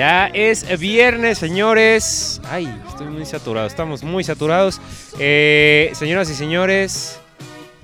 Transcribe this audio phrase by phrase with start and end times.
[0.00, 2.40] ya es viernes, señores.
[2.50, 4.80] Ay, estoy muy saturado, estamos muy saturados.
[5.18, 7.20] Eh, señoras y señores,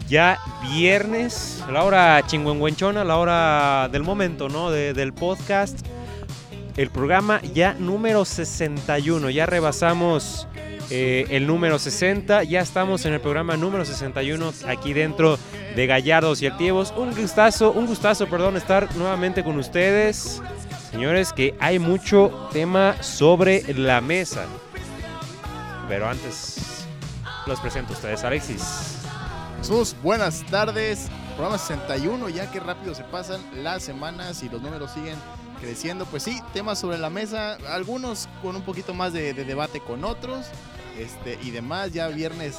[0.09, 0.39] ya
[0.73, 4.71] viernes, la hora chingüengüenchona, la hora del momento, ¿no?
[4.71, 5.79] De- del podcast.
[6.79, 10.49] El programa ya número 61, ya rebasamos
[10.89, 15.39] eh, el número 60, ya estamos en el programa número 61 aquí dentro
[15.75, 16.95] de Gallardos y Activos.
[16.97, 20.41] Un gustazo, un gustazo, perdón, estar nuevamente con ustedes.
[20.97, 24.47] Señores, que hay mucho tema sobre la mesa.
[25.89, 26.87] Pero antes,
[27.47, 29.03] los presento a ustedes, Alexis.
[29.59, 31.09] Jesús, buenas tardes.
[31.37, 35.17] Programa 61, ya que rápido se pasan las semanas y los números siguen
[35.61, 36.07] creciendo.
[36.07, 40.03] Pues sí, temas sobre la mesa, algunos con un poquito más de, de debate con
[40.03, 40.47] otros
[40.99, 41.93] este, y demás.
[41.93, 42.57] Ya viernes,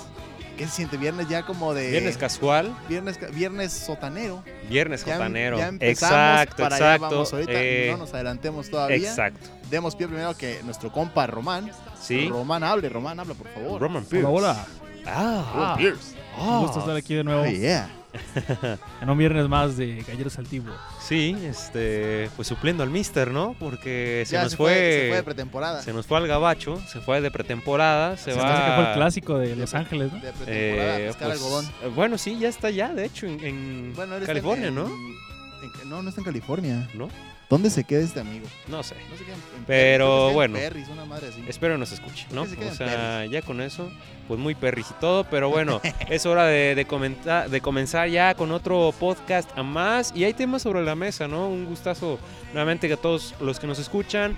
[0.57, 0.97] ¿qué se siente?
[0.97, 1.91] Viernes ya como de...
[1.91, 4.43] Viernes casual, Viernes, viernes sotanero.
[4.69, 7.15] viernes Ya, ya empezamos, exacto, para allá exacto.
[7.15, 8.97] vamos ahorita, eh, no nos adelantemos todavía.
[8.97, 9.49] exacto.
[9.69, 11.71] Demos pie primero que nuestro compa Román.
[12.01, 12.27] Sí.
[12.29, 13.81] Román hable, Román habla, por favor.
[13.81, 14.27] Roman Pierce.
[14.27, 14.65] Hola, hola.
[15.05, 16.15] Ah, Román Pierce.
[16.39, 17.89] Un gusto estar aquí de nuevo Oh, yeah.
[19.01, 20.75] en un viernes más de Galleros Antiguos.
[21.01, 23.55] Sí, este, pues supliendo al Mister, ¿no?
[23.59, 25.81] Porque se Ya nos se fue, se fue de pretemporada.
[25.81, 28.65] se nos fue al gabacho, se fue de pretemporada, se Se va.
[28.65, 30.19] que fue el clásico de Los Ángeles, ¿no?
[30.19, 31.65] De pretemporada, Eh, pues, algodón.
[31.95, 34.85] bueno, sí, ya está ya, de hecho, en, Bueno, California, en- ¿no?
[34.87, 36.89] en- no, no está en California.
[36.93, 37.09] ¿No?
[37.49, 38.45] ¿Dónde se queda este amigo?
[38.67, 38.95] No sé.
[39.09, 40.55] No se queda en, en Pero, bueno.
[40.55, 41.43] Perris, una madre así.
[41.47, 42.45] Espero nos escuche, ¿no?
[42.45, 43.89] Se O sea, ya con eso,
[44.27, 48.35] pues muy perris y todo, pero bueno, es hora de, de, comentar, de comenzar ya
[48.35, 50.11] con otro podcast a más.
[50.13, 51.47] Y hay temas sobre la mesa, ¿no?
[51.47, 52.19] Un gustazo
[52.51, 54.35] nuevamente que a todos los que nos escuchan.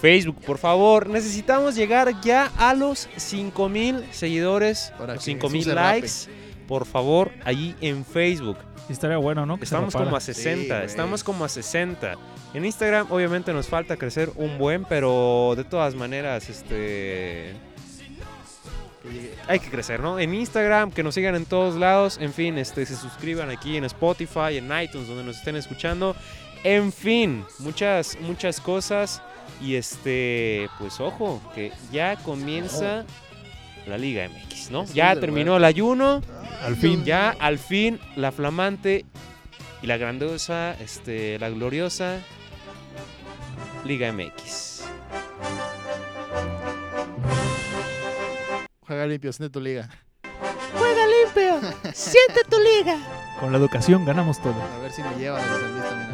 [0.00, 5.64] Facebook, por favor, necesitamos llegar ya a los 5000 seguidores, Para los que 5000 Jesús
[5.64, 6.12] se likes,
[6.68, 8.58] por favor, allí en Facebook.
[8.88, 9.56] Estaría bueno, ¿no?
[9.58, 10.20] Que Estamos como a rapara.
[10.20, 10.86] 60, güey.
[10.86, 12.14] estamos como a 60.
[12.54, 17.54] En Instagram obviamente nos falta crecer un buen, pero de todas maneras, este...
[19.46, 20.18] Hay que crecer, ¿no?
[20.18, 23.84] En Instagram, que nos sigan en todos lados, en fin, este, se suscriban aquí en
[23.84, 26.16] Spotify, en iTunes, donde nos estén escuchando.
[26.64, 29.22] En fin, muchas, muchas cosas.
[29.62, 33.04] Y este, pues ojo, que ya comienza
[33.86, 34.84] la Liga MX, ¿no?
[34.86, 36.20] Ya terminó el ayuno.
[36.62, 37.04] Al fin.
[37.04, 39.04] Ya al fin la flamante
[39.82, 42.18] y la grandiosa, este, la gloriosa
[43.86, 44.82] Liga MX.
[48.80, 49.88] Juega limpio, siente tu liga.
[53.38, 54.60] Con la educación ganamos todo.
[54.60, 56.10] A ver si me lleva de San Luis también.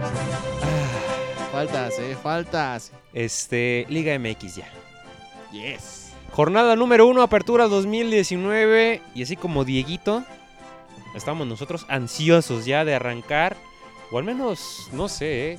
[1.50, 2.92] Faltas, eh, faltas.
[3.14, 4.68] Este, Liga MX ya.
[5.50, 6.12] Yes.
[6.32, 9.00] Jornada número uno, apertura 2019.
[9.14, 10.24] Y así como Dieguito,
[11.14, 13.56] estamos nosotros ansiosos ya de arrancar.
[14.10, 15.58] O al menos, no sé, ¿eh?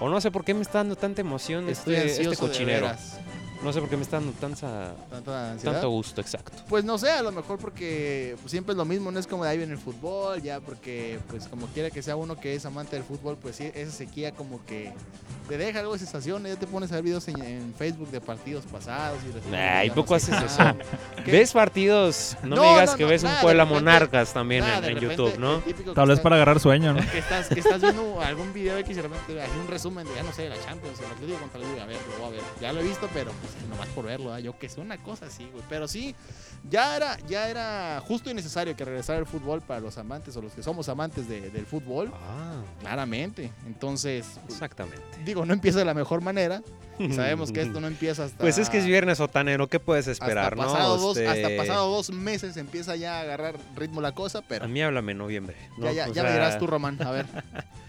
[0.00, 2.90] O no sé por qué me está dando tanta emoción Estoy este, este cochinero.
[3.64, 5.72] No sé por qué me está dando tanta, Tanta ansiedad.
[5.72, 6.52] tanto gusto, exacto.
[6.68, 9.42] Pues no sé, a lo mejor porque pues, siempre es lo mismo, no es como
[9.44, 12.66] de ahí viene el fútbol, ya porque pues como quiera que sea uno que es
[12.66, 14.92] amante del fútbol, pues sí, esa sequía como que
[15.48, 18.20] te deja algo de sensación, ya te pones a ver videos en, en Facebook de
[18.20, 20.76] partidos pasados y Ay, ya poco no haces nada.
[21.24, 21.32] ¿Qué?
[21.32, 22.36] ¿Ves partidos?
[22.42, 24.76] No, No, me digas no, que ves un nada, de Puebla repente- Monarcas también Nada,
[24.76, 25.94] en, de en repente, YouTube, ¿no?
[25.94, 27.00] Tal vez para agarrar sueño, ¿no?
[27.10, 30.14] que estás, que estás viendo algún video X y de repente hace un resumen de,
[30.14, 32.26] ya no sé, de la Champions, el Atlético contra el Liga, a ver, lo voy
[32.28, 32.42] a ver.
[32.60, 35.46] Ya lo he visto, pero pues nomás por verlo, yo que sé, una cosa así,
[35.52, 35.64] güey.
[35.68, 36.14] Pero sí,
[36.70, 40.42] ya era, ya era justo y necesario que regresara el fútbol para los amantes o
[40.42, 43.50] los que somos amantes de- del fútbol, Ah, claramente.
[43.66, 45.02] Entonces, exactamente.
[45.24, 46.62] digo, no empieza de la mejor manera.
[46.98, 48.38] y Sabemos que esto no empieza hasta...
[48.38, 50.62] Pues es que es viernes sotanero, ¿qué puedes esperar, hasta no?
[50.72, 54.64] pasado, dos, Este, hasta pasado dos meses empieza ya a agarrar ritmo la cosa, pero
[54.64, 55.56] A mí háblame en noviembre.
[55.78, 55.86] ¿no?
[55.86, 57.26] ya, ya, ya me dirás tú, Román, a ver.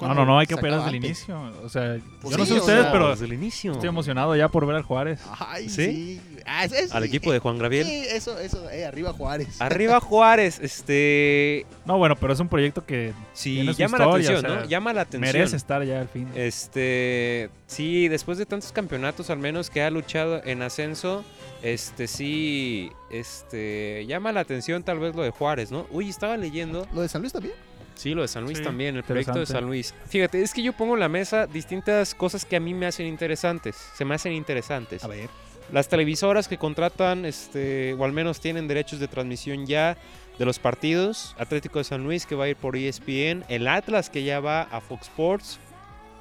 [0.00, 1.38] No, no, no, hay que operar desde el inicio.
[1.62, 3.72] O sea, Pues yo no sé ustedes, sea, pero desde el inicio.
[3.72, 5.20] estoy emocionado ya por ver al Juárez.
[5.38, 5.84] Ay, ¿Sí?
[5.84, 6.20] sí.
[6.46, 7.86] Ah, es- es- Al equipo de Juan Gabriel.
[7.86, 9.60] Sí, eso, eso, eh, arriba Juárez.
[9.60, 11.66] Arriba Juárez, este...
[11.84, 14.48] No, bueno, pero es un proyecto que Sí, Tiene su llama la atención, o sea,
[14.60, 14.64] ¿no?
[14.66, 15.32] Llama la atención.
[15.32, 16.28] merece estar ya al fin.
[16.34, 21.24] Este, sí, después de tantos campeonatos al menos que ha luchado en ascenso,
[21.62, 25.86] este sí, este, llama la atención tal vez lo de Juárez, ¿no?
[25.90, 27.54] Uy, estaba leyendo, ¿Lo de San Luis también?
[27.94, 29.46] Sí, lo de San Luis Sí, también, el proyecto de.
[29.46, 29.94] San Luis.
[30.08, 33.06] Fíjate, es que yo pongo en la mesa distintas cosas que a mí me hacen
[33.06, 35.06] interesantes, se me hacen interesantes.
[35.06, 35.28] ver.
[35.70, 39.96] Las televisoras que contratan, este, o al menos tienen derechos de transmisión ya
[40.38, 44.10] de los partidos, Atlético de San Luis que va a ir por ESPN, el Atlas
[44.10, 45.58] que ya va a Fox Sports,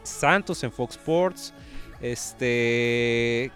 [0.04, 1.54] Santos en Fox Sports,
[2.02, 3.52] este,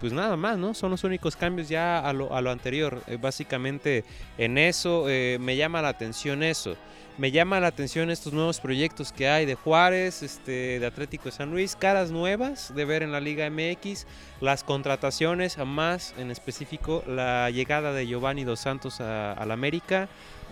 [0.00, 0.74] pues nada más, ¿no?
[0.74, 3.02] Son los únicos cambios ya a lo, a lo anterior.
[3.06, 4.04] Eh, básicamente
[4.36, 6.76] en eso eh, me llama la atención eso.
[7.18, 11.32] Me llama la atención estos nuevos proyectos que hay de Juárez, este, de Atlético de
[11.32, 14.06] San Luis, caras nuevas de ver en la Liga MX,
[14.40, 19.54] las contrataciones, a más en específico la llegada de Giovanni Dos Santos a, a la
[19.54, 20.08] América.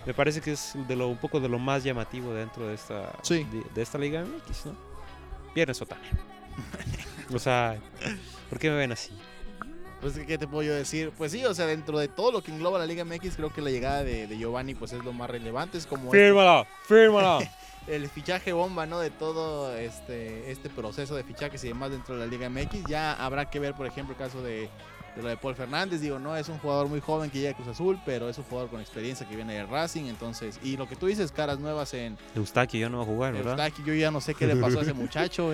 [0.07, 3.11] Me parece que es de lo, un poco de lo más llamativo dentro de esta,
[3.23, 3.45] Sí.
[3.51, 4.77] de, de esta Liga MX, ¿no?
[5.55, 6.03] Viernes Otani.
[7.35, 7.77] o sea,
[8.51, 9.11] ¿por qué me ven así?
[10.01, 11.13] Pues, ¿qué te puedo yo decir?
[11.17, 13.61] Pues sí, o sea, dentro de todo lo que engloba la Liga MX, creo que
[13.61, 15.77] la llegada de, de Giovanni pues es lo más relevante.
[15.79, 17.39] Es como este- Fírmala, fírmala.
[17.87, 18.99] el fichaje bomba, ¿no?
[19.01, 22.85] De todo este, este proceso de fichajes y demás dentro de la Liga MX.
[22.89, 24.69] Ya habrá que ver, por ejemplo, el caso de,
[25.17, 26.01] de lo de Paul Fernández.
[26.01, 28.45] Digo, no es un jugador muy joven que llega a Cruz Azul, pero es un
[28.45, 30.05] jugador con experiencia que viene de Racing.
[30.05, 33.33] Entonces, y lo que tú dices, caras nuevas en Eustaquio ya no va a jugar,
[33.35, 33.53] ¿verdad?
[33.53, 35.53] Eustaqui, yo ya no sé qué le pasó a ese muchacho.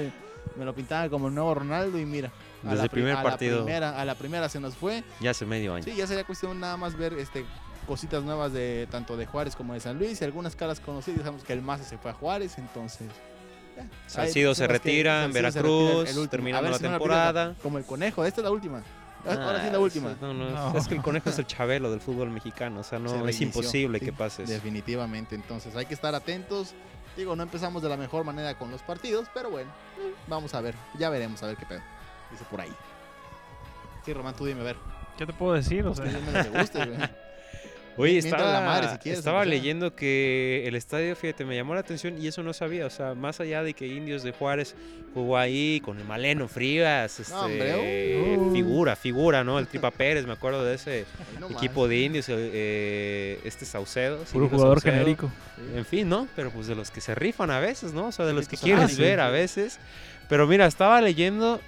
[0.57, 2.31] Me lo pintaban como el nuevo Ronaldo y mira.
[2.65, 3.59] a Desde el pri- primer a partido.
[3.59, 5.03] La primera, a la primera se nos fue.
[5.21, 5.85] Ya hace medio año.
[5.85, 7.45] Sí, ya sería cuestión nada más ver este
[7.87, 11.21] cositas nuevas de tanto de Juárez como de San Luis y algunas caras conocidas.
[11.21, 13.09] Sabemos que el Maza se fue a Juárez, entonces.
[14.07, 16.29] Salcido se retira en retira Veracruz, último.
[16.29, 17.55] terminando ver la temporada.
[17.63, 18.83] Como el conejo, esta es la última.
[19.27, 20.11] Ahora sí es la Ah, última.
[20.13, 20.79] eso- no, no, No.
[20.79, 22.81] Es que el conejo es el chabelo del fútbol mexicano.
[22.81, 24.53] O sea, Se no es imposible sí, que pase eso.
[24.53, 26.75] Definitivamente, entonces hay que estar atentos.
[27.17, 29.71] Digo, no empezamos de la mejor manera con los partidos, pero bueno,
[30.27, 31.81] vamos a ver, ya veremos a ver qué pedo.
[32.31, 32.73] Dice por ahí.
[34.05, 34.77] Sí, Román, tú dime a ver.
[35.17, 35.83] ¿Qué te puedo decir?
[35.87, 36.99] O Pues sea, dime lo que guste, güey.
[37.99, 41.81] Oye, estaba, la madre si quieres, estaba leyendo que el estadio, fíjate, me llamó la
[41.81, 42.87] atención y eso no sabía.
[42.87, 44.75] O sea, más allá de que Indios de Juárez
[45.15, 48.53] jugó ahí con el Maleno Frías, este, hombre, uy.
[48.55, 49.59] figura, figura, ¿no?
[49.59, 51.05] El Tripa Pérez, me acuerdo de ese
[51.51, 54.19] equipo de Indios, el, eh, este Saucedo.
[54.33, 54.93] puro jugador Saucedo.
[54.93, 55.31] genérico.
[55.75, 56.29] En fin, ¿no?
[56.37, 58.09] Pero pues de los que se rifan a veces, ¿no?
[58.09, 59.25] O sea, de los que Ah, quieres sí, ver sí.
[59.25, 59.79] a veces.
[60.29, 61.61] Pero mira, estaba leyendo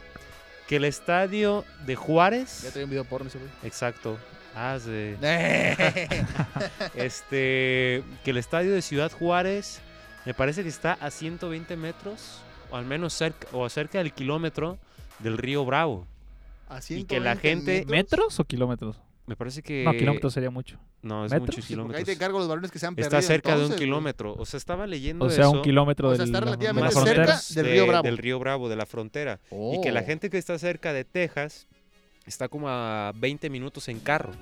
[0.66, 2.70] que el estadio de Ya Juárez.
[2.74, 3.50] te un video porno ese güey.
[3.64, 4.18] Exacto.
[4.54, 6.24] Ah, de- Eh.
[6.94, 8.02] Este.
[8.24, 9.80] Que el estadio de Ciudad Juárez.
[10.24, 12.40] Me parece que está a 120 metros.
[12.70, 14.78] O al menos cerca, o cerca del kilómetro
[15.20, 16.06] del río Bravo.
[16.68, 17.90] A Y que la 120 gente- metros.
[17.90, 19.00] ¿Metros o kilómetros?
[19.26, 19.84] Me parece que.
[19.84, 20.78] No, kilómetros sería mucho.
[21.00, 21.48] No, es ¿Metros?
[21.48, 22.04] muchos Sí, porque ahí kilómetros.
[22.06, 23.26] te encargo los balones que se han Está perdido.
[23.28, 24.34] cerca de un entonces, kilómetro.
[24.34, 25.52] O sea, estaba leyendo O sea, eso.
[25.52, 28.02] un kilómetro O del, sea, está de relativamente más la cerca del de- río Bravo.
[28.02, 29.38] del río Bravo, de la frontera.
[29.50, 31.68] Y que la Oh, gente que está cerca de Texas
[32.28, 34.32] está como a 20 minutos en carro.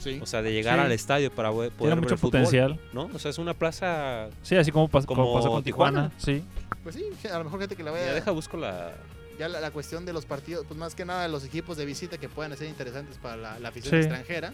[0.00, 0.18] Sí.
[0.22, 0.84] O sea, de llegar Sí.
[0.84, 2.78] al estadio para poder Tiene ver mucho el fútbol, potencial.
[2.92, 3.08] ¿no?
[3.14, 4.28] O sea, es una plaza...
[4.42, 6.10] Sí, así como, pas- como Como pasó con Tijuana.
[6.10, 6.42] Tijuana.
[6.42, 6.44] Sí.
[6.82, 8.12] Pues sí, a lo mejor gente que la Ya vaya.
[8.14, 8.92] deja, busco la...
[9.38, 12.18] Ya la, la cuestión de los partidos, pues más que nada los equipos de visita
[12.18, 13.96] que puedan ser interesantes para la, la afición Sí.
[14.06, 14.52] extranjera.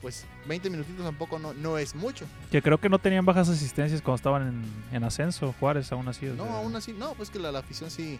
[0.00, 2.24] Pues 20 minutitos tampoco no, no es mucho.
[2.52, 5.54] Que creo que no tenían bajas asistencias cuando estaban en, en ascenso.
[5.58, 6.26] Juárez aún así.
[6.26, 8.18] No, sea, aún así, no, pues que la, la afición sí,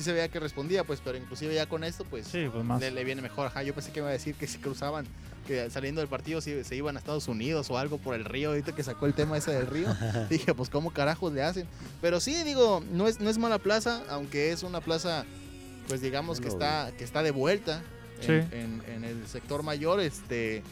[0.00, 2.80] sí se veía que respondía, pues, pero inclusive ya con esto, pues Sí, pues más.
[2.80, 3.48] le, le viene mejor.
[3.48, 5.06] Ajá, yo pensé que iba a decir que se cruzaban,
[5.46, 8.48] que saliendo del partido se, se iban a Estados Unidos o algo por el río.
[8.50, 9.88] Ahorita que sacó el tema ese del río,
[10.30, 11.66] dije, pues, ¿cómo carajos le hacen?
[12.00, 15.24] Pero sí, digo, no es, no es mala plaza, aunque es una plaza,
[15.88, 17.82] pues, digamos que está, que está de vuelta
[18.22, 18.56] en, Sí.
[18.56, 20.62] en- en el sector mayor, este.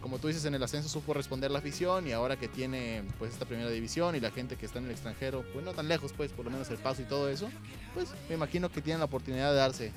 [0.00, 3.32] Como tú dices, en el ascenso supo responder la afición y ahora que tiene pues
[3.32, 6.12] esta primera división y la gente que está en el extranjero, pues no tan lejos,
[6.16, 7.48] pues por lo menos el paso y todo eso,
[7.94, 9.92] pues me imagino que tienen la oportunidad de darse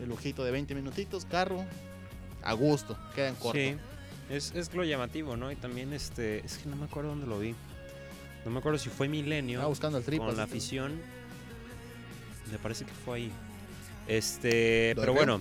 [0.00, 1.64] el lujito de 20 minutitos, carro,
[2.42, 3.58] a gusto, queda en corto.
[3.58, 3.76] Sí,
[4.30, 5.52] es, es lo llamativo, ¿no?
[5.52, 6.44] Y también, este...
[6.44, 7.54] Es que no me acuerdo dónde lo vi.
[8.44, 9.58] No me acuerdo si fue Milenio.
[9.58, 10.28] Estaba buscando el tripas.
[10.28, 11.00] con la afición.
[12.50, 13.32] Me parece que fue ahí.
[14.06, 15.40] Este, ¿Lo pero bueno,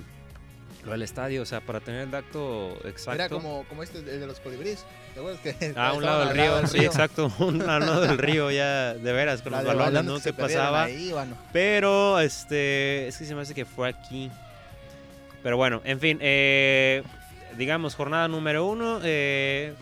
[0.85, 3.13] lo del estadio, o sea, para tener el dato exacto.
[3.13, 4.85] Era como, como este, el de los colibríes.
[5.13, 8.51] ¿Te acuerdas que Ah, a un lado del río, sí, exacto, un lado del río
[8.51, 10.15] ya, de veras, con La los de balones, ¿no?
[10.15, 10.83] que se ¿Qué perdieron pasaba?
[10.83, 11.35] ahí, bueno.
[11.51, 14.29] Pero, este, es que se me hace que fue aquí.
[15.41, 17.03] Pero bueno, en fin, eh,
[17.57, 19.73] digamos, jornada número uno, eh,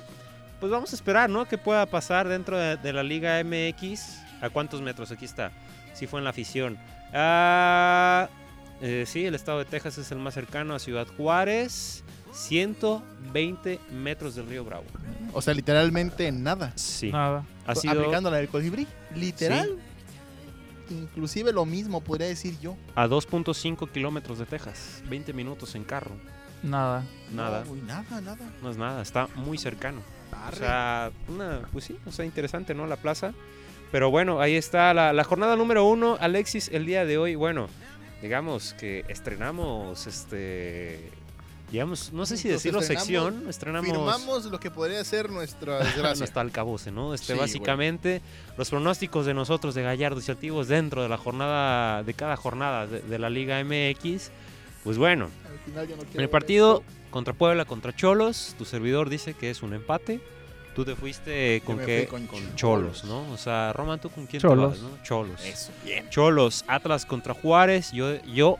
[0.59, 1.45] pues vamos a esperar, ¿no?
[1.47, 4.19] Que pueda pasar dentro de, de la Liga MX.
[4.41, 5.11] ¿A cuántos metros?
[5.11, 5.51] Aquí está.
[5.93, 6.77] Sí fue en la afición.
[7.13, 8.27] Ah,
[8.85, 12.03] eh, sí, el estado de Texas es el más cercano a Ciudad Juárez.
[12.33, 14.83] 120 metros del río Bravo.
[15.33, 16.73] O sea, literalmente nada.
[16.75, 17.45] Sí, Nada.
[17.65, 18.87] ha sido Aplicando la del colibrí.
[19.15, 19.77] Literal.
[20.89, 22.75] Inclusive lo mismo podría decir yo.
[22.95, 25.01] a 2.5 kilómetros de Texas.
[25.09, 26.11] 20 minutos en carro.
[26.61, 27.03] Nada.
[27.31, 27.63] Nada.
[27.65, 28.51] No, uy, nada, nada.
[28.61, 30.01] No es nada, está muy cercano.
[30.51, 32.85] O sea, una, pues sí, o sea, interesante, ¿no?
[32.87, 33.33] La plaza.
[33.91, 36.17] Pero bueno, ahí está la, la jornada número uno.
[36.19, 37.67] Alexis, el día de hoy, bueno,
[38.23, 41.11] digamos que estrenamos este.
[41.71, 43.89] Digamos, no sé si decirlo sección, estrenamos.
[43.91, 46.23] Firmamos lo que podría ser nuestra desgracia.
[46.91, 47.13] no.
[47.13, 48.21] Este, Sí, básicamente,
[48.57, 52.87] los pronósticos de nosotros de Gallardos y Altivos dentro de la jornada, de cada jornada
[52.87, 54.31] de, de la Liga MX.
[54.83, 56.93] Pues bueno, Al final no en el partido esto.
[57.09, 60.21] contra Puebla, contra Cholos, tu servidor dice que es un empate.
[60.75, 62.07] Tú te fuiste con qué?
[62.07, 63.03] con Cholos.
[63.03, 63.29] ¿no?
[63.31, 64.75] O sea, Roman, ¿tú con quién Cholos.
[64.75, 65.03] te vas, no?
[65.03, 65.43] Cholos.
[65.45, 66.09] Eso, bien.
[66.09, 67.91] Cholos, Atlas contra Juárez.
[67.91, 68.57] Yo, yo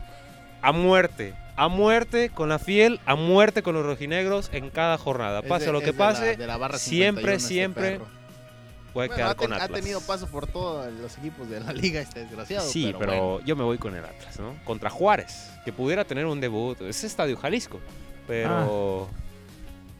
[0.62, 5.42] a muerte, a muerte con la fiel, a muerte con los rojinegros en cada jornada.
[5.42, 8.06] Pase de- lo que de la- pase, de la barra siempre, 51 este siempre perro.
[8.92, 9.80] puede Bueno, quedar ha, con ha Atlas.
[9.80, 12.68] tenido paso por todos los equipos de la liga este desgraciado.
[12.68, 13.44] Sí, pero, bueno.
[13.44, 14.54] yo me voy con el Atlas, ¿no?
[14.64, 16.80] Contra Juárez, que pudiera tener un debut.
[16.82, 17.80] Es Estadio Jalisco,
[18.28, 19.08] pero...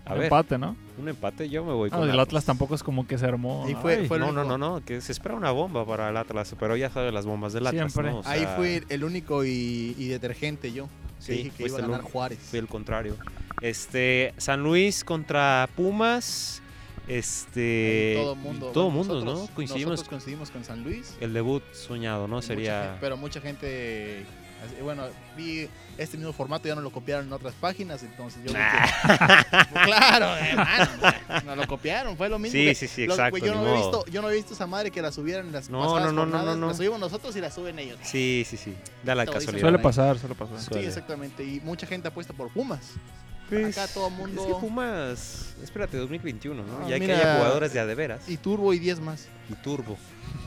[0.06, 0.76] A ver, Empate, ¿no?
[0.98, 3.66] un empate, yo me voy Ah, con el Atlas tampoco es como que se armó.
[3.68, 6.16] Y fue- Ay, fue- No, no, no, no, que se espera una bomba para el
[6.16, 8.12] Atlas, pero ya sabes las bombas del Atlas, Siempre.
[8.12, 8.18] ¿no?
[8.20, 10.88] O Ahí fui el único y, y detergente yo.
[11.18, 12.02] Que Sí, dije que iba a ganar.
[12.02, 12.38] Juárez.
[12.38, 13.16] Fui el contrario.
[13.62, 16.60] Este, San Luis contra Pumas.
[17.08, 18.14] Este.
[18.18, 18.66] Ahí todo mundo.
[18.72, 19.54] todo bueno, mundo, nosotros- ¿no?
[19.54, 19.90] Coincidimos.
[19.92, 21.16] Nosotros coincidimos con San Luis.
[21.20, 22.36] El debut soñado, ¿no?
[22.36, 22.96] Mucha Sería.
[23.00, 24.24] pero mucha gente.
[24.64, 25.04] Así- Bueno,
[25.36, 25.68] vi
[25.98, 29.84] este mismo formato, ya no lo copiaron en otras páginas, entonces yo vi que- Pues
[29.86, 30.90] claro, hermano,
[31.44, 32.52] no lo copiaron, fue lo mismo.
[32.58, 33.30] Sí, que- sí, sí, lo- exacto.
[33.32, 35.52] pues yo, no he visto, yo no he visto esa madre que la subieran en
[35.52, 36.66] las No, pasadas no, no, no, no.
[36.68, 37.98] La subimos nosotros y la suben ellos.
[38.02, 38.74] Sí, sí, sí.
[39.02, 39.60] Da la casualidad.
[39.60, 40.58] Suele pasar, suele pasar.
[40.58, 40.86] Sí, Suele.
[40.88, 41.44] exactamente.
[41.44, 42.92] Y mucha gente apuesta por Pumas.
[43.48, 45.54] Pues, Acá todo mundo- Es que Pumas.
[45.62, 46.78] Espérate, 2021, ¿no?
[46.84, 48.26] Ah, ya que haya jugadores de a de veras.
[48.28, 49.28] Y Turbo y 10 más.
[49.50, 49.96] Y Turbo.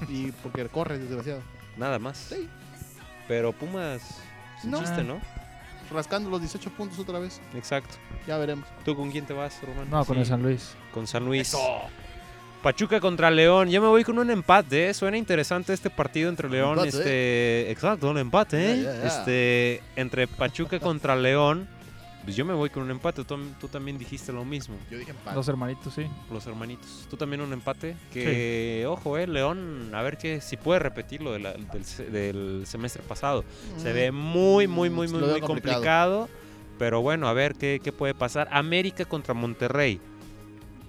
[0.09, 1.41] Y porque corre, desgraciado.
[1.77, 2.17] Nada más.
[2.17, 2.49] Sí.
[3.27, 4.21] Pero Pumas.
[4.63, 4.79] No.
[4.79, 5.19] chiste, ¿no?
[5.91, 7.39] Rascando los 18 puntos otra vez.
[7.55, 7.95] Exacto.
[8.25, 8.67] Ya veremos.
[8.83, 9.89] ¿Tú con quién te vas, Román?
[9.89, 10.75] No, con el San Luis.
[10.93, 11.55] Con San Luis.
[12.61, 13.69] Pachuca contra León.
[13.69, 14.93] Yo me voy con un empate, ¿eh?
[14.93, 16.71] Suena interesante este partido entre León.
[16.79, 19.01] Empate, este, Exacto, un empate, ¿eh?
[19.05, 21.67] Este, entre Pachuca contra León.
[22.27, 23.23] Pues yo me voy con un empate.
[23.23, 24.75] Tú, tú también dijiste lo mismo.
[24.91, 25.33] Yo dije empate.
[25.33, 26.05] Dos hermanitos, sí.
[26.29, 27.07] Los hermanitos.
[27.09, 27.95] Tú también un empate.
[28.11, 32.03] Que, ojo, eh, León, a ver que si puede repetir lo de la- del, se-
[32.09, 33.45] del semestre pasado.
[33.77, 36.27] Se ve muy, muy, muy, Mm, muy, muy complicado.
[36.77, 38.49] Pero bueno, a ver qué, qué puede pasar.
[38.51, 40.01] América contra Monterrey.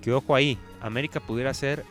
[0.02, 1.84] Que ojo ahí, América pudiera ser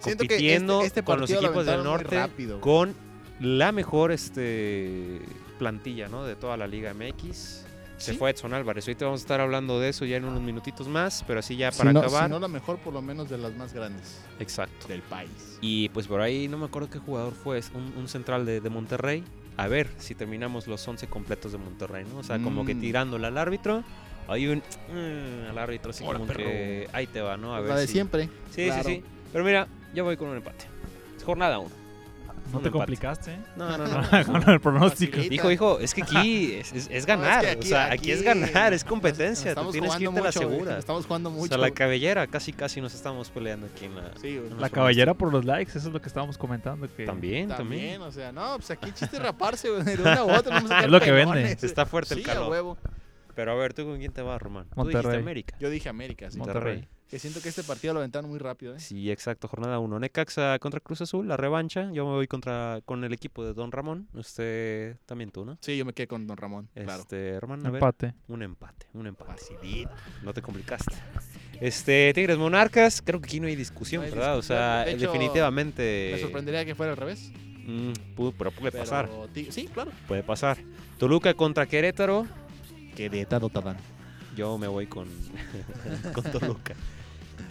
[0.00, 2.60] Siento que compitiendo este, este con los equipos del norte rápido.
[2.60, 2.94] con
[3.40, 5.20] la mejor este
[5.58, 6.24] plantilla ¿no?
[6.24, 7.64] de toda la Liga MX.
[8.02, 8.18] Se Sí.
[8.18, 8.86] fue Edson Álvarez.
[8.88, 11.70] Ahorita vamos a estar hablando de eso ya en unos minutitos más, pero así ya
[11.70, 12.24] Si para no, acabar.
[12.24, 14.88] si no la mejor, por lo menos de las más grandes Exacto.
[14.88, 15.30] del país.
[15.60, 18.60] Y pues por ahí no me acuerdo qué jugador fue, es un, un central de,
[18.60, 19.22] de Monterrey.
[19.56, 22.18] A ver si terminamos los 11 completos de Monterrey, ¿no?
[22.18, 22.80] O sea, como que Mm.
[22.80, 23.84] tirándole al árbitro.
[24.28, 26.44] Hay un mm, al árbitro así Ahora, como perro.
[26.44, 27.54] que ahí te va, ¿no?
[27.54, 28.28] A la ver de si- siempre.
[28.50, 28.82] Sí, claro.
[28.84, 29.04] sí, sí.
[29.32, 30.64] Pero mira, yo voy con un empate.
[31.16, 31.70] Es jornada 1.
[32.50, 32.70] No te empate.
[32.70, 33.38] complicaste, ¿eh?
[33.56, 34.26] No, no, no.
[34.42, 35.16] con el pronóstico.
[35.16, 35.34] Facilita.
[35.34, 37.42] Hijo, hijo, es que aquí es, es- es ganar.
[37.44, 39.44] No, es que o sea, aquí, es ganar, es competencia.
[39.44, 40.78] Tú Estamos tienes que jugando irte a la güey, segura.
[40.78, 41.48] Estamos jugando O mucho.
[41.48, 44.10] sea, la cabellera casi casi nos estamos peleando aquí en la.
[44.20, 46.86] Sí, en La caballera por los likes, eso es lo que estábamos comentando.
[46.94, 48.02] Que También, También, también.
[48.02, 50.54] o sea, no, pues aquí chiste raparse, güey, de una u otra.
[50.56, 51.52] vamos a Es lo que vende.
[51.52, 52.50] Está fuerte el Sí, calor.
[52.50, 52.78] huevo.
[53.34, 54.64] Pero a ver, ¿tú con quién te vas, Román?
[54.74, 55.20] Tú dijiste Monterrey.
[55.22, 55.56] América.
[55.58, 56.36] Yo dije América, sí.
[56.38, 56.86] Monterrey.
[57.12, 58.80] Que siento que este partido lo aventaron muy rápido, ¿eh?
[58.80, 59.98] Sí, exacto, jornada 1.
[59.98, 61.90] Necaxa contra Cruz Azul, la revancha.
[61.92, 64.08] Yo me voy contra con el equipo de Don Ramón.
[64.14, 65.58] Usted también tú, ¿no?
[65.60, 67.02] Sí, yo me quedé con Don Ramón, claro.
[67.02, 68.14] Este, a ver, empate.
[68.28, 69.30] un empate, un empate.
[69.30, 69.90] Facilito.
[70.22, 70.94] No te complicaste.
[71.60, 74.38] Este, Tigres Monarcas, creo que aquí no hay discusión, No hay ¿verdad?
[74.38, 74.98] O sea, discusión.
[74.98, 76.10] De hecho, definitivamente.
[76.14, 77.30] Me sorprendería que fuera al revés.
[77.66, 79.10] Mm, pero puede pero pasar,
[79.50, 79.92] Sí, claro.
[80.08, 80.56] puede pasar.
[80.96, 82.26] Toluca contra Querétaro.
[82.96, 83.76] Querétaro, Tadán.
[84.34, 85.08] Yo me voy con,
[86.14, 86.74] con Toluca.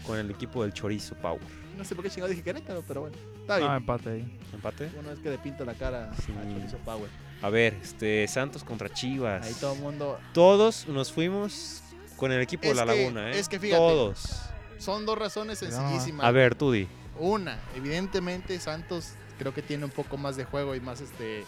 [0.05, 1.41] Con el equipo del Chorizo Power.
[1.77, 3.15] No sé por qué chingado dije Querétaro, pero bueno.
[3.41, 3.69] Está bien.
[3.69, 4.39] Ah, empate ahí.
[4.53, 4.89] ¿Empate?
[4.99, 6.33] Una vez que le pinto la cara Sí.
[6.33, 7.09] a Chorizo Power.
[7.41, 9.45] A ver, este, Santos contra Chivas.
[9.45, 10.19] Ahí todo el mundo.
[10.33, 11.81] Todos nos fuimos
[12.17, 13.39] con el equipo Es de la que- Laguna, ¿eh?
[13.39, 13.79] es que fíjate.
[13.79, 14.41] Todos.
[14.77, 15.69] Son dos razones No.
[15.69, 16.25] sencillísimas.
[16.25, 16.87] A ver, tú di.
[17.19, 21.45] Una, evidentemente Santos creo que tiene un poco más de juego y más este.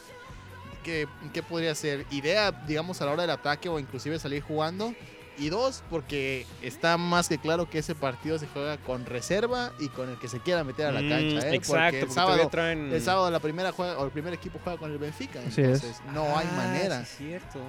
[0.83, 2.05] ¿Qué, qué podría ser?
[2.12, 4.93] Idea, digamos, a la hora del ataque o inclusive salir jugando.
[5.38, 9.90] Y dos, porque está más que claro que ese partido se juega con reserva y
[9.90, 11.50] con el que se quiera meter a la Mm, cancha.
[11.50, 11.56] ¿eh?
[11.56, 12.94] Exacto, porque el porque sábado, traen...
[12.94, 15.42] el sábado la primera juega, o el primer equipo juega con el Benfica.
[15.42, 15.58] Es.
[15.58, 17.06] Entonces, no hay Ah, manera.
[17.06, 17.60] sí, cierto.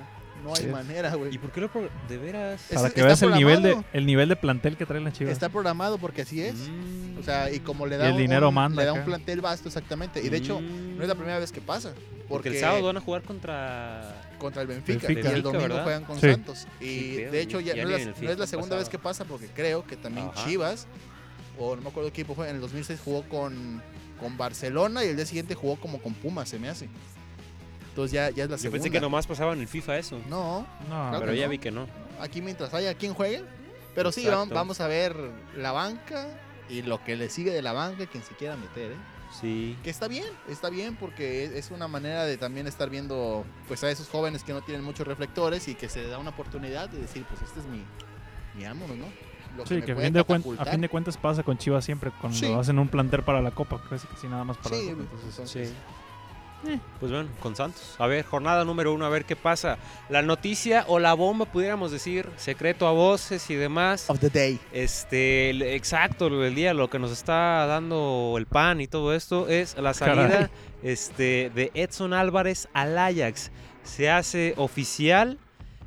[0.44, 0.66] No hay Sí.
[0.68, 1.34] manera, güey.
[1.34, 2.60] ¿Y por qué lo pro- de veras?
[2.70, 5.32] Es- Para que veas el nivel, de, el nivel de plantel que traen las chivas.
[5.32, 6.54] Está programado porque así es.
[6.54, 7.18] Mm.
[7.18, 9.04] O sea, y como le Y da, el un- dinero un, manda le da un
[9.04, 10.20] plantel vasto exactamente.
[10.22, 10.96] Y de hecho, Mm.
[10.98, 11.94] no es la primera vez que pasa.
[11.94, 14.22] Porque Porque, el sábado van a jugar contra...
[14.38, 15.30] contra el Benfica, Benfica.
[15.30, 15.82] y el domingo ¿verdad?
[15.84, 16.30] juegan con Sí.
[16.30, 16.66] Santos.
[16.80, 18.76] Y Sí, creo, de hecho ya- no, es la, el no FIFA es la segunda
[18.76, 20.44] vez que pasa porque creo que también Ajá.
[20.46, 20.86] Chivas,
[21.58, 23.82] o no me acuerdo qué equipo fue, en el 2006 jugó con,
[24.20, 26.88] con Barcelona y el día siguiente jugó como con Pumas, se me hace.
[27.94, 28.82] Entonces ya, ya es la Yo segunda.
[28.82, 30.18] pensé que nomás pasaba en el FIFA eso.
[30.28, 31.50] No, No, Claro pero que ya no.
[31.50, 31.86] vi que no.
[32.20, 33.44] aquí mientras haya quien juegue.
[33.94, 34.46] Pero sí, Exacto.
[34.46, 35.14] vam- vamos a ver
[35.56, 36.26] la banca.
[36.68, 38.96] y lo que le sigue de la banca, quien se quiera meter, ¿eh?
[39.40, 39.76] Sí.
[39.84, 43.84] Que está bien, está bien porque es- es una manera de también estar viendo pues
[43.84, 46.98] a esos jóvenes que no tienen muchos reflectores y que se da una oportunidad de
[47.02, 47.84] decir, pues este es mi,
[48.56, 49.04] mi ámonos, ¿no?
[49.58, 50.20] Lo Sí, me que a fin, de
[50.58, 52.50] a fin de cuentas pasa con Chivas siempre cuando Sí.
[52.52, 55.04] hacen un plantel para la Copa, casi que sí, nada más para Sí, la Copa.
[55.10, 55.72] pues, Entonces,
[56.72, 57.94] entonces, Pues bueno, con Santos.
[57.98, 59.78] A ver, jornada número uno, a ver qué pasa.
[60.08, 64.08] La noticia o la bomba, pudiéramos decir, secreto a voces y demás.
[64.10, 64.58] of the day.
[64.72, 69.48] Este, el- exacto, el día, lo que nos está dando el pan y todo esto
[69.48, 70.16] es la Caray.
[70.16, 70.50] salida
[70.82, 73.50] este, de Edson Álvarez al Ajax.
[73.82, 75.38] Se hace oficial.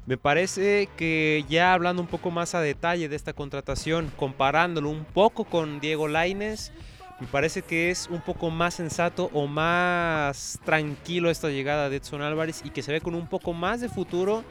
[0.06, 5.04] Me parece que ya hablando un poco más a detalle de esta contratación, comparándolo un
[5.04, 6.72] poco con Diego Laines,
[7.20, 12.22] me parece que es un poco más sensato o más tranquilo esta llegada de Edson
[12.22, 14.44] Álvarez y que se ve con un poco más de futuro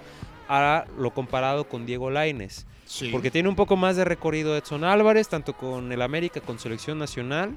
[0.48, 2.66] a lo comparado con Diego Laines.
[2.84, 3.10] Sí.
[3.10, 6.98] Porque tiene un poco más de recorrido Edson Álvarez, tanto con el América, con selección
[6.98, 7.56] nacional.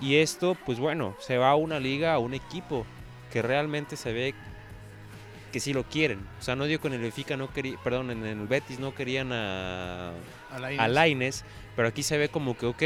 [0.00, 2.86] Y esto, pues bueno, se va a una liga, a un equipo
[3.32, 4.34] que realmente se ve
[5.52, 6.20] que sí lo quieren.
[6.38, 8.94] O sea, no digo que en el Benfica no quería, perdón, en el Betis no
[8.94, 10.12] querían a,
[10.50, 11.44] a Lainez,
[11.76, 12.82] pero aquí se ve como que, ok,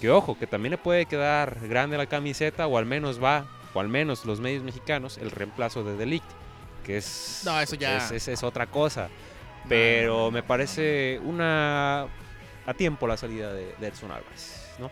[0.00, 3.80] que ojo, que también le puede quedar grande la camiseta, o al menos va, o
[3.80, 6.24] al menos los medios mexicanos, el reemplazo de Delict,
[6.84, 9.08] que es, No, eso ya- es, es- es otra cosa.
[9.68, 12.06] Pero me parece una
[12.66, 14.90] a tiempo la salida de, de Edson Álvarez, ¿no?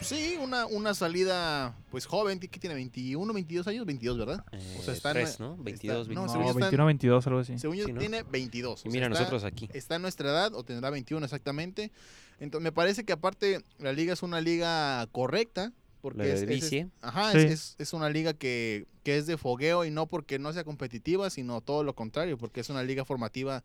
[0.00, 4.44] Sí, una, una salida pues joven, que tiene 21, 22 años, 22, ¿verdad?
[4.52, 5.56] O sea, Eh, está en tres, ¿no?
[5.56, 6.30] 22, está- no, 22.
[6.30, 7.58] según no, yo están- 21 22 algo así.
[7.58, 7.98] Según yo Sí, ¿no?
[8.00, 8.78] tiene 22.
[8.84, 9.68] Y o sea, mira, está- nosotros aquí.
[9.72, 11.90] está en nuestra edad o tendrá 21 exactamente.
[12.40, 15.72] Entonces me parece que aparte la liga es una liga correcta.
[16.00, 17.38] Porque La es, de es- ajá, Sí.
[17.38, 20.62] es, es- es una liga que, que es de fogueo y no porque no sea
[20.62, 23.64] competitiva, sino todo lo contrario, porque es una liga formativa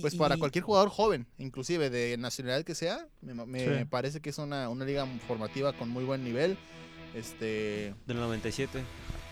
[0.00, 3.06] pues para Y- cualquier jugador joven, inclusive de nacionalidad que sea.
[3.20, 3.84] Me, me Sí.
[3.84, 6.56] parece que es una, una liga formativa con muy buen nivel.
[7.14, 8.82] Este, Del 97,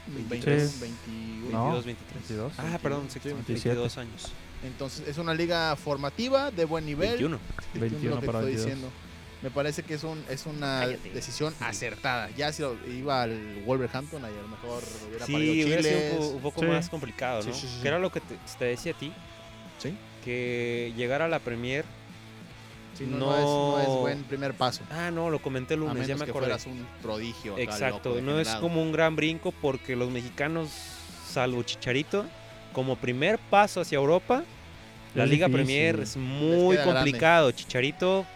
[0.06, 0.80] 23, Sí.
[0.80, 1.50] 21.
[1.50, 1.64] No.
[1.72, 2.28] 22, 23.
[2.28, 2.52] 22.
[2.58, 3.68] Ah, perdón, sí, 27.
[3.70, 4.32] 22 años.
[4.64, 7.10] Entonces es una liga formativa de buen nivel.
[7.10, 7.38] 21.
[7.74, 8.64] 21 lo que para estoy 22.
[8.66, 8.88] diciendo.
[9.42, 11.10] Me parece que es, un, es una Cállate.
[11.10, 11.64] decisión Sí.
[11.64, 12.30] acertada.
[12.30, 12.62] Ya si
[12.96, 16.42] iba al Wolverhampton, ahí a lo mejor hubiera Sí, parido hubiera sido un, po- un
[16.42, 16.66] poco Sí.
[16.66, 17.52] más complicado, ¿no?
[17.52, 17.82] sí, sí, sí.
[17.82, 19.12] Que era lo que te, te decía a ti,
[19.78, 19.94] Sí.
[20.24, 21.84] que llegar a la Premier.
[22.96, 24.80] Sí, no, no es, no es no- buen primer paso.
[24.90, 26.46] Ah, no, lo comenté el A lunes, menos ya me que acordé.
[26.46, 27.58] fueras un prodigio.
[27.58, 30.70] Exacto, loco, no es como un gran brinco porque los mexicanos,
[31.28, 32.24] salvo Chicharito,
[32.74, 34.44] como primer paso hacia Europa,
[35.14, 35.66] la Es Liga difícil.
[35.66, 36.92] Premier es muy grande.
[36.92, 37.50] complicado.
[37.52, 38.26] Chicharito,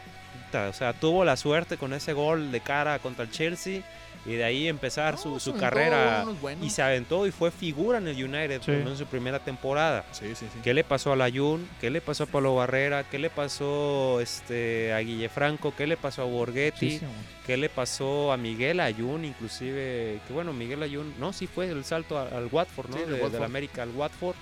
[0.55, 3.83] o sea, tuvo la suerte con ese gol de cara contra el Chelsea
[4.27, 6.27] y de ahí empezar No, su, su aventó carrera
[6.61, 8.73] y se aventó y fue figura en el United Sí.
[8.73, 10.05] en su primera temporada.
[10.13, 10.59] Sí, sí, sí.
[10.63, 11.67] ¿Qué le pasó a Layun?
[11.81, 13.05] ¿Qué le pasó a Pablo Barrera?
[13.05, 15.73] ¿Qué le pasó este, a Guille Franco?
[15.77, 16.87] ¿Qué le pasó a Borghetti?
[16.87, 17.11] Muchísimo.
[17.47, 19.25] ¿Qué le pasó a Miguel Ayun?
[19.25, 22.97] Inclusive, que bueno, Miguel Ayun, no, sí fue el salto al Watford, ¿no?
[22.97, 23.33] De, Watford.
[23.33, 24.37] del América al Watford.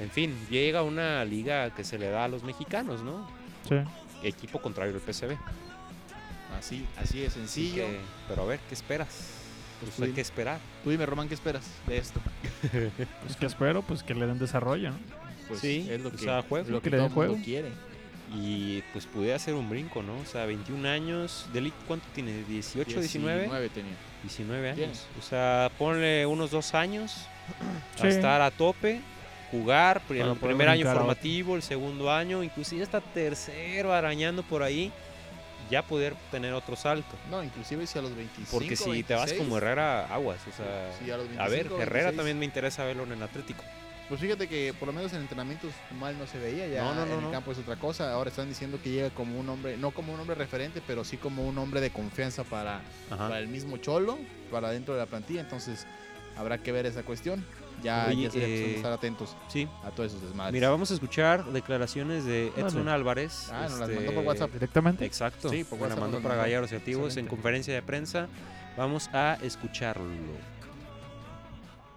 [0.00, 3.28] En fin, llega una liga que se le da a los mexicanos, ¿no?
[3.68, 3.76] Sí.
[4.24, 5.36] Equipo contrario al PSV.
[6.64, 7.84] Así, así de Así sencillo.
[7.86, 9.08] que- pero a ver, ¿qué esperas?
[9.80, 10.58] Pues Pues hay tú que esperar.
[10.82, 12.20] Tú dime, Román, ¿qué esperas de esto?
[13.22, 14.98] Pues que espero, pues que le den desarrollo, ¿no?
[15.48, 16.70] Pues Sí, es lo que, sea, juego.
[16.70, 17.44] lo que, Que le todo mundo juego.
[17.44, 17.68] quiere.
[18.34, 20.16] Y pues pudiera hacer un brinco, ¿no?
[20.18, 21.46] O sea, 21 años.
[21.52, 22.44] Delic, ¿cuánto tiene?
[22.48, 23.40] ¿18, 19?
[23.42, 23.92] 19 tenía.
[24.22, 25.06] 19 años.
[25.18, 27.12] O sea, ponle unos dos años
[28.00, 28.06] Sí.
[28.06, 29.00] a estar a tope,
[29.50, 34.90] jugar, el primer año formativo, el segundo año, inclusive hasta tercero arañando por ahí,
[35.70, 37.16] ya poder tener otro salto.
[37.30, 38.50] No, inclusive si a los 25.
[38.50, 40.40] Porque si te vas 26, como Herrera, aguas.
[40.48, 42.16] O sea, sí, a, los a ver, 25, Herrera 26.
[42.16, 43.64] también me interesa verlo en el Atlético.
[44.08, 47.06] Pues fíjate que por lo menos en entrenamientos mal no se veía, ya No, no,
[47.06, 48.12] no, en el campo es otra cosa.
[48.12, 51.16] Ahora están diciendo que llega como un hombre, no como un hombre referente, pero sí
[51.16, 54.18] como un hombre de confianza para, para el mismo Cholo,
[54.50, 55.40] para dentro de la plantilla.
[55.40, 55.86] Entonces
[56.36, 57.44] habrá que ver esa cuestión.
[57.84, 59.68] Ya, Oye, ya de eh, estar atentos Sí.
[59.84, 60.54] a todos esos desmadres.
[60.54, 62.88] Mira, vamos a escuchar declaraciones de Edson.
[62.88, 63.50] Álvarez.
[63.52, 64.50] Ah, nos las este, mandó por WhatsApp.
[64.52, 65.04] Directamente.
[65.04, 65.50] Exacto.
[65.50, 66.46] Sí, por me la WhatsApp mandó nos para mandó.
[66.46, 68.26] Gallardos y Activos en conferencia de prensa.
[68.78, 70.04] Vamos a escucharlo.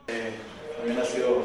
[0.06, 1.44] También ha sido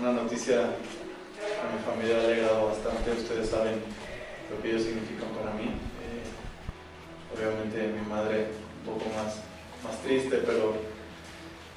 [0.00, 3.10] una noticia a mi familia le ha alegrado bastante.
[3.10, 3.74] Ustedes saben
[4.50, 5.64] lo que ellos significan para mí.
[5.64, 8.48] Eh, obviamente mi madre
[8.86, 9.36] un poco más,
[9.84, 10.74] más triste, pero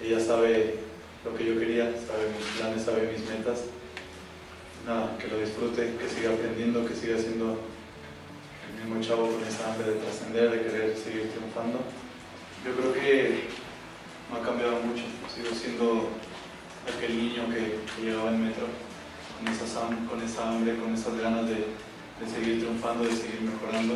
[0.02, 0.80] ella sabe
[1.24, 3.66] lo que yo quería, sabe mis planes, sabe mis metas.
[4.86, 7.58] Nada, que lo disfrute, que siga aprendiendo, que siga siendo
[8.68, 11.80] el mismo chavo con esa hambre de trascender, de querer seguir triunfando.
[12.66, 13.48] Yo creo que
[14.30, 15.04] no ha cambiado mucho.
[15.34, 16.10] Sigo siendo
[16.84, 18.68] aquel niño que, que llegaba al metro
[19.40, 21.56] con esa, con esa hambre, con esas ganas de,
[22.20, 23.96] de seguir triunfando, de seguir mejorando.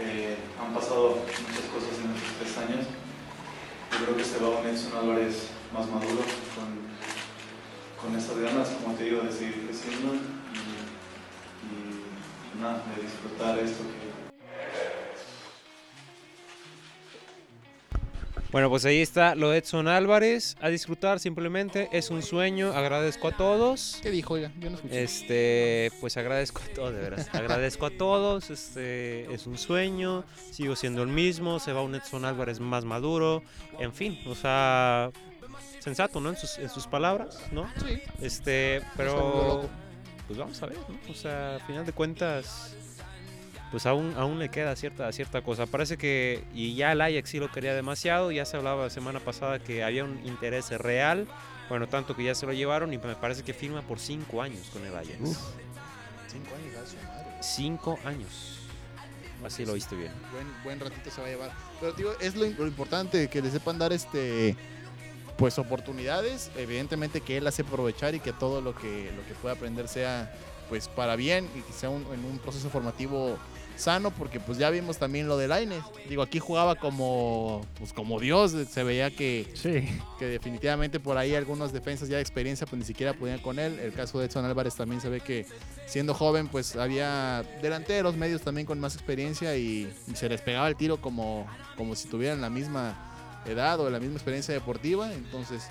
[0.00, 2.86] Eh, han pasado muchas cosas en estos tres años.
[3.92, 6.22] Yo creo que se va un Edson Álvarez más maduro,
[6.54, 6.68] con,
[8.00, 10.18] con esas ganas, como te digo, de seguir creciendo y,
[11.68, 14.12] y nada, de disfrutar esto que,
[18.52, 20.56] Bueno, pues ahí está lo de Edson Álvarez.
[20.60, 21.88] A disfrutar simplemente.
[21.90, 22.74] Es un sueño.
[22.74, 23.98] Agradezco a todos.
[24.02, 24.52] ¿Qué dijo, oiga?
[24.60, 25.02] Yo no escuché.
[25.02, 27.30] Este, pues agradezco a todos, de veras.
[27.34, 28.50] Agradezco a todos.
[28.50, 30.26] Este, es un sueño.
[30.50, 31.60] Sigo siendo el mismo.
[31.60, 33.42] Se va un Edson Álvarez más maduro.
[33.78, 35.10] En fin, o sea,
[35.82, 36.30] sensato, ¿no?
[36.30, 37.68] En sus, en sus palabras, ¿no?
[37.84, 38.00] Sí.
[38.20, 39.70] Este, pero loco.
[40.26, 41.10] pues vamos a ver, ¿no?
[41.10, 42.74] O sea, a final de cuentas,
[43.70, 45.66] pues aún, aún le queda cierta, cierta cosa.
[45.66, 49.20] Parece que, y ya el Ajax sí lo quería demasiado, ya se hablaba la semana
[49.20, 51.26] pasada que había un interés real,
[51.68, 54.68] bueno, tanto que ya se lo llevaron y me parece que firma por cinco años
[54.72, 55.20] con el Ajax.
[55.20, 55.38] Uf.
[56.28, 57.26] Cinco años, madre.
[57.40, 58.58] Cinco años.
[59.44, 60.12] Así lo viste bien.
[60.32, 61.50] Buen, buen ratito se va a llevar.
[61.80, 64.56] Pero, tío, es lo, lo importante que le sepan dar este
[65.42, 66.52] pues oportunidades.
[66.56, 70.32] Evidentemente que él hace aprovechar y que todo lo que, lo que pueda aprender sea
[70.68, 73.36] pues para bien y que sea un- en un proceso formativo
[73.76, 75.82] sano, porque pues ya vimos también lo de Laines.
[76.08, 79.84] Digo, aquí jugaba como pues como Dios, se veía que, Sí.
[80.20, 83.80] que definitivamente por ahí algunos defensas ya de experiencia pues ni siquiera podían con él.
[83.80, 85.44] El caso de Edson Álvarez también se ve que
[85.86, 90.68] siendo joven pues había delanteros, medios también con más experiencia y, y se les pegaba
[90.68, 93.08] el tiro como, como si tuvieran la misma
[93.46, 95.12] edad o la misma experiencia deportiva.
[95.12, 95.62] Entonces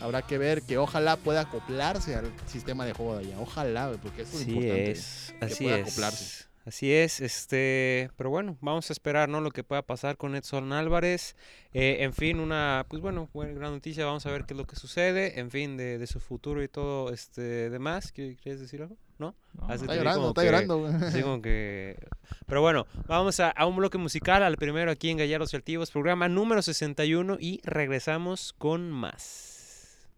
[0.00, 3.40] habrá que ver que ojalá pueda acoplarse al sistema de juego de allá.
[3.40, 4.90] Ojalá, porque eso es Así importante.
[4.92, 5.86] es, que pueda es.
[5.86, 6.44] acoplarse.
[6.66, 9.40] Así es, este, pero bueno, vamos a esperar, ¿no?
[9.40, 11.34] Lo que pueda pasar con Edson Álvarez.
[11.72, 14.66] Eh, en fin, una, pues bueno, buena gran noticia, vamos a ver qué es lo
[14.66, 18.12] que sucede, en fin, de, de su futuro y todo, este, demás.
[18.12, 18.96] ¿Qué- ¿Quieres decir algo?
[19.20, 19.34] ¿No?
[19.52, 20.86] No, Así Está llorando, está que- llorando.
[21.06, 21.96] así como que...
[22.46, 25.90] Pero bueno, vamos a, a un bloque musical, al primero aquí en Gallardos y Altivos,
[25.90, 30.08] programa número 61 y regresamos con más.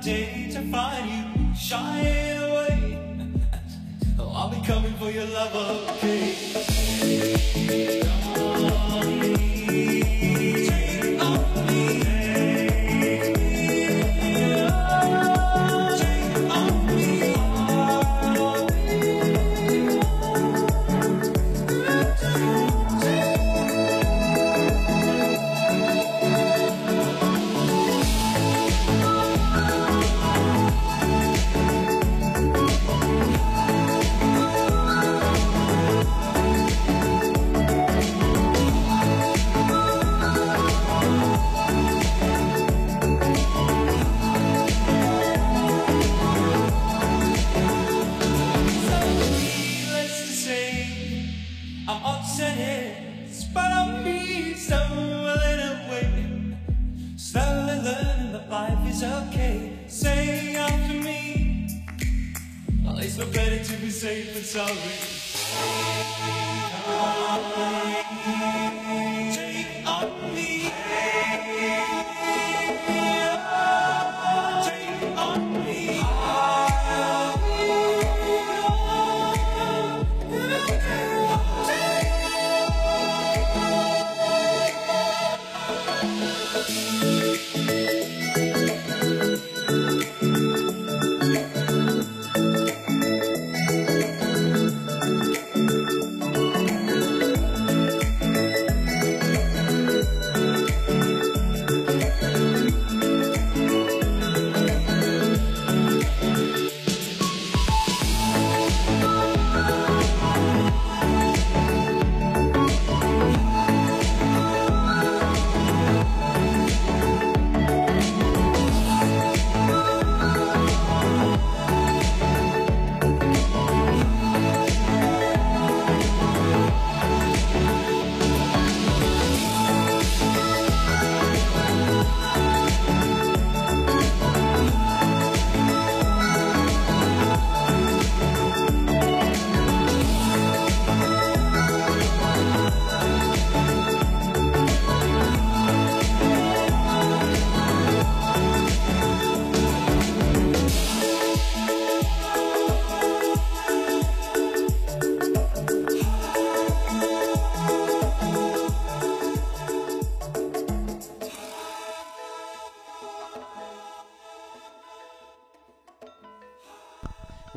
[0.00, 2.98] Day to find you shy away.
[4.18, 5.54] Oh, I'll be coming for your love,
[5.90, 6.34] okay?
[7.66, 8.04] Take
[8.38, 9.29] on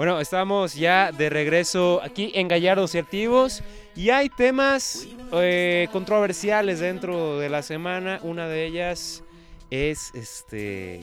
[0.03, 3.63] Bueno, estamos ya de regreso aquí en Gallardos y Activos
[3.95, 8.19] y hay temas eh, controversiales dentro de la semana.
[8.21, 9.23] Una de ellas
[9.71, 10.99] es este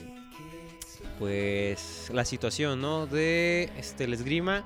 [1.19, 3.07] pues la situación, ¿no?
[3.07, 4.65] de este el esgrima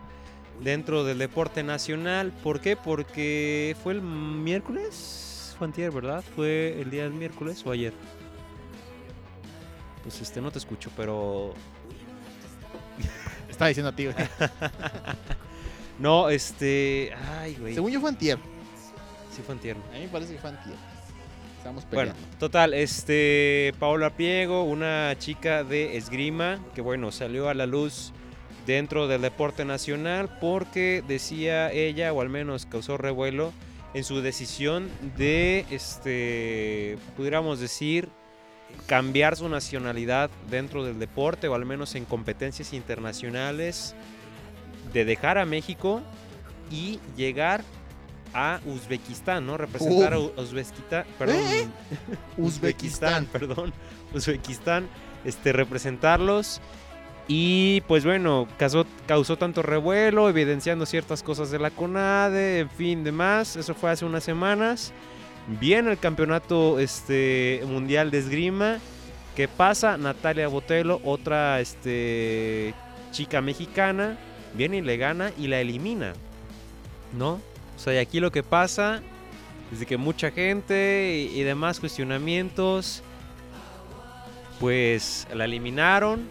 [0.61, 2.33] dentro del deporte nacional.
[2.43, 2.75] ¿Por qué?
[2.77, 6.25] Porque fue el miércoles, fue antier, ¿verdad?
[6.35, 7.93] Fue el día del miércoles o ayer.
[10.03, 11.55] Pues este no te escucho, pero
[13.55, 14.17] Estaba diciendo a ti, güey.
[15.99, 17.75] no, este, ay, güey.
[17.75, 18.39] Según yo fue antier.
[19.35, 19.77] Sí fue antier.
[19.93, 20.75] A mí me parece que fue antier.
[21.59, 22.39] Estamos Bueno, peleando.
[22.39, 28.13] total, este Paola Priego, una chica de esgrima que bueno, salió a la luz
[28.67, 33.53] dentro del deporte nacional porque decía ella o al menos causó revuelo
[33.95, 38.09] en su decisión de este pudiéramos decir
[38.87, 43.95] cambiar su nacionalidad dentro del deporte o al menos en competencias internacionales
[44.93, 46.03] de dejar a México
[46.71, 47.63] y llegar
[48.35, 49.57] a Uzbekistán, ¿no?
[49.57, 51.69] Representar a U- Uzbekistán, perdón, ¿Eh?
[52.37, 53.73] Uzbekistán, perdón,
[54.13, 54.89] Uzbekistán,
[55.25, 56.61] este, representarlos.
[57.27, 63.03] Y pues bueno, causó, causó tanto revuelo, evidenciando ciertas cosas de la CONADE, en fin,
[63.05, 63.57] demás.
[63.57, 64.93] Eso fue hace unas semanas.
[65.47, 68.79] Viene el campeonato este, mundial de esgrima.
[69.37, 69.97] ¿Qué pasa?
[69.97, 72.73] Natalia Botelo, otra este,
[73.11, 74.17] chica mexicana,
[74.55, 76.13] viene y le gana y la elimina.
[77.19, 77.33] ¿No?
[77.33, 79.03] O sea, y aquí lo que pasa
[79.73, 83.03] es de que mucha gente y, y demás cuestionamientos,
[84.61, 86.29] pues la eliminaron.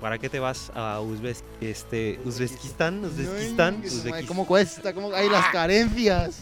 [0.00, 3.04] ¿Para qué te vas a Uzbek, este, Uzbekistán?
[3.04, 3.82] Uzbekistán.
[4.28, 4.92] ¿Cómo cuesta?
[4.92, 6.40] ¿Cómo hay las carencias?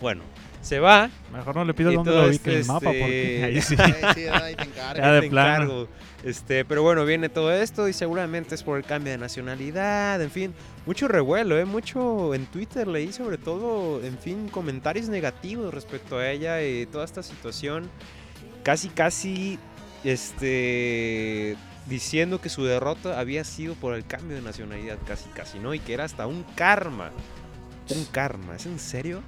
[0.00, 0.22] Bueno,
[0.66, 1.10] se va.
[1.32, 3.76] Mejor no le pidas Y dónde lo ubique en el este, mapa porque ahí sí.
[3.78, 5.02] Ay, sí, ay, te encargo.
[5.02, 5.64] Ya de te plano.
[5.64, 5.88] encargo.
[6.24, 10.30] Este, pero bueno, viene todo esto y seguramente es por el cambio de nacionalidad, en
[10.30, 11.64] fin, mucho revuelo, ¿eh?
[11.64, 17.04] mucho en Twitter leí sobre todo, en fin, comentarios negativos respecto a ella y toda
[17.04, 17.88] esta situación,
[18.64, 19.60] casi, casi,
[20.02, 25.74] este, diciendo que su derrota había sido por el cambio de nacionalidad, casi, casi, ¿no?
[25.74, 27.12] Y que era hasta un karma,
[27.94, 29.22] un karma, ¿es en serio?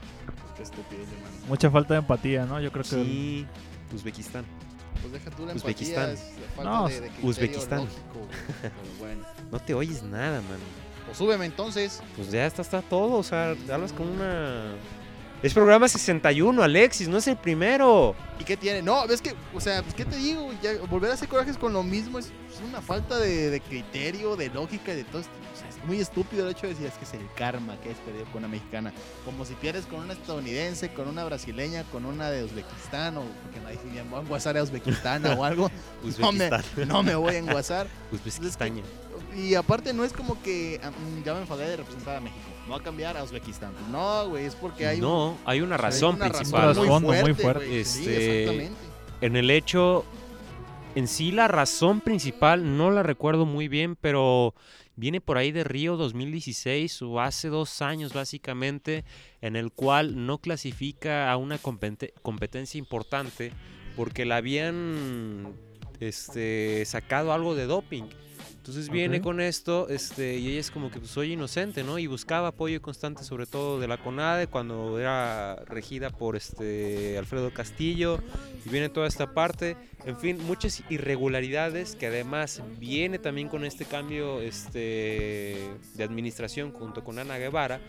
[0.59, 1.37] Qué estupidez, hermano.
[1.49, 2.61] Mucha falta de empatía, ¿no?
[2.61, 3.47] Yo creo que Sí,
[3.95, 4.45] Uzbekistán.
[5.01, 6.11] Pues deja tú la Uzbekistán.
[6.11, 7.79] empatía, es la falta No, de, de Uzbekistán.
[7.79, 8.29] lógico.
[8.61, 9.25] Pero bueno.
[9.51, 10.59] No te oyes nada, man.
[11.07, 12.03] Pues súbeme entonces.
[12.17, 14.75] Pues ya está, está todo, o sea, hablas con una...
[15.43, 18.15] Es programa 61, Alexis, no es el primero.
[18.41, 18.83] ¿Y qué tiene?
[18.83, 21.73] No, ves que, o sea, pues qué te digo, ya volver a hacer corajes con
[21.73, 25.33] lo mismo es, es una falta de, de criterio, de lógica y de todo esto.
[25.87, 28.39] Muy estúpido el hecho de decir es que es el karma que es perdido con
[28.39, 28.93] una mexicana.
[29.25, 33.61] Como si pierdes con una estadounidense, con una brasileña, con una de Uzbekistán o porque
[33.61, 35.71] no dije, voy a enguasar a Uzbekistán o algo.
[36.19, 36.51] No me,
[36.87, 37.87] no me voy a enguasar.
[38.13, 38.83] Uzbekistán.
[39.37, 42.41] Y aparte no es como que mm, ya me enfadé de representar a México.
[42.67, 43.73] No va a cambiar a Uzbekistán.
[43.91, 46.75] No, güey, es porque hay un- No, hay una hay razón una principal.
[46.75, 47.67] razón muy fuerte.
[47.67, 47.85] güey.
[47.85, 48.79] Sí, Este, exactamente.
[49.21, 50.05] En el hecho,
[50.95, 54.55] en sí la razón principal no la recuerdo muy bien, pero
[54.99, 59.05] viene por ahí de Río 2016 o hace dos años básicamente,
[59.41, 63.53] en el cual no clasifica a una compete- competencia importante
[63.97, 65.55] porque la habían
[66.01, 68.05] este, sacado algo de doping.
[68.59, 71.99] Entonces viene con esto este, y ella es como que pues, soy inocente, ¿no?
[71.99, 77.51] Y buscaba apoyo constante sobre todo de la CONADE cuando era regida por este Alfredo
[77.51, 78.21] Castillo
[78.67, 79.77] y viene toda esta parte.
[80.05, 85.57] En fin, muchas irregularidades que además viene también con este cambio este,
[85.95, 87.81] de administración junto con Ana Guevara.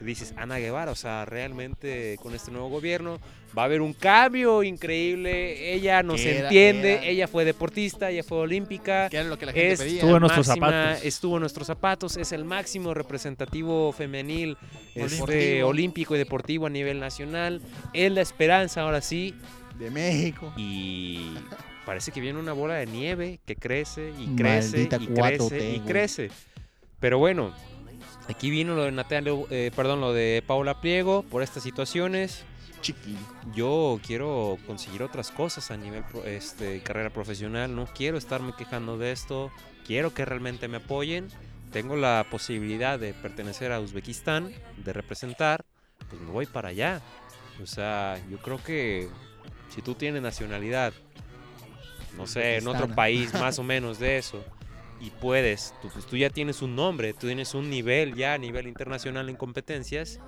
[0.00, 3.20] Que dices, Ana Guevara, o sea, realmente con este nuevo gobierno
[3.56, 5.74] va a haber un cambio increíble.
[5.74, 9.10] Ella nos era- entiende, era- ella fue deportista, ella fue olímpica.
[9.10, 9.94] Que era lo que la gente Es pedía.
[10.00, 11.04] Estuvo en nuestros máxima- zapatos.
[11.04, 14.56] Estuvo en nuestros zapatos, es el máximo representativo femenil
[14.94, 17.60] este, olímpico y deportivo a nivel nacional.
[17.92, 19.34] Es la esperanza ahora sí.
[19.78, 20.50] De México.
[20.56, 21.34] Y
[21.84, 25.74] parece que viene una bola de nieve que crece y crece Maldita y 4T, crece
[25.74, 26.30] y crece.
[27.00, 27.52] Pero bueno,
[28.28, 32.44] aquí vino lo de Natalia, eh, perdón, lo de Paula Pliego por estas situaciones.
[32.80, 33.18] Chiquillo.
[33.54, 37.74] Yo quiero conseguir otras cosas a nivel pro- este, carrera profesional.
[37.74, 39.50] No quiero estarme quejando de esto.
[39.86, 41.28] Quiero que realmente me apoyen.
[41.72, 45.64] Tengo la posibilidad de pertenecer a Uzbekistán, de representar.
[46.08, 47.02] Pues me voy para allá.
[47.62, 49.08] O sea, yo creo que
[49.68, 50.94] si tú tienes nacionalidad,
[52.16, 54.42] no sé, en otro país más o menos de eso,
[55.00, 58.38] y puedes, tú, pues tú ya tienes un nombre, tú tienes un nivel ya a
[58.38, 60.20] nivel internacional en competencias,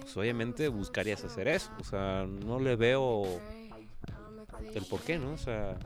[0.00, 1.70] pues obviamente buscarías hacer eso.
[1.80, 3.24] O sea, no le veo
[4.74, 5.32] el por qué, ¿no?
[5.32, 5.78] O sea,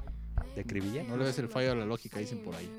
[0.54, 1.06] de acribillar.
[1.06, 2.70] No le ves el fallo a la lógica, dicen por ahí.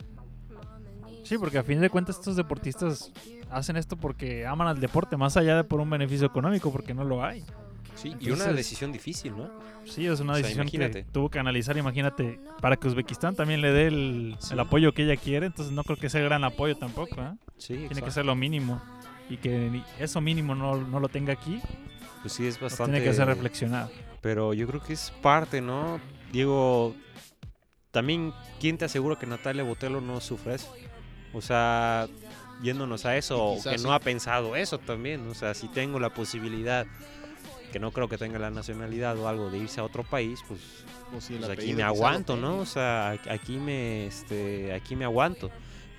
[1.24, 3.12] Sí, porque a fin de cuentas estos deportistas
[3.52, 7.04] hacen esto porque aman al deporte, más allá de por un beneficio económico, porque no
[7.04, 7.43] lo hay.
[7.95, 9.49] Sí, y una Entonces- decisión difícil, ¿no?
[9.86, 13.62] Sí, es una O sea, decisión que tuvo que analizar, imagínate, para que Uzbekistán también
[13.62, 14.54] le dé el, Sí.
[14.54, 17.34] el apoyo que ella quiere, entonces no creo que sea gran apoyo tampoco, ¿eh?
[17.58, 18.12] Sí, Tiene que exacto.
[18.12, 18.82] ser lo mínimo.
[19.30, 21.62] Y que eso mínimo no, no lo tenga aquí,
[22.21, 22.91] Pues sí, es bastante.
[22.93, 23.89] tiene que hacer reflexionar.
[24.21, 25.99] Pero yo creo que es parte, ¿no?
[26.32, 26.95] Diego,
[27.91, 30.73] también, ¿quién te asegura que Natalia Botelo no sufre eso?
[31.34, 32.08] O sea,
[32.62, 33.84] yéndonos a eso, o que sí.
[33.84, 35.27] no ha pensado eso también.
[35.30, 36.86] O sea, si tengo la posibilidad,
[37.71, 40.60] que no creo que tenga la nacionalidad o algo, de irse a otro país, pues,
[41.29, 42.57] el pues aquí me aguanto, ¿no?
[42.60, 45.49] O sea, aquí- aquí me, este, aquí me aguanto.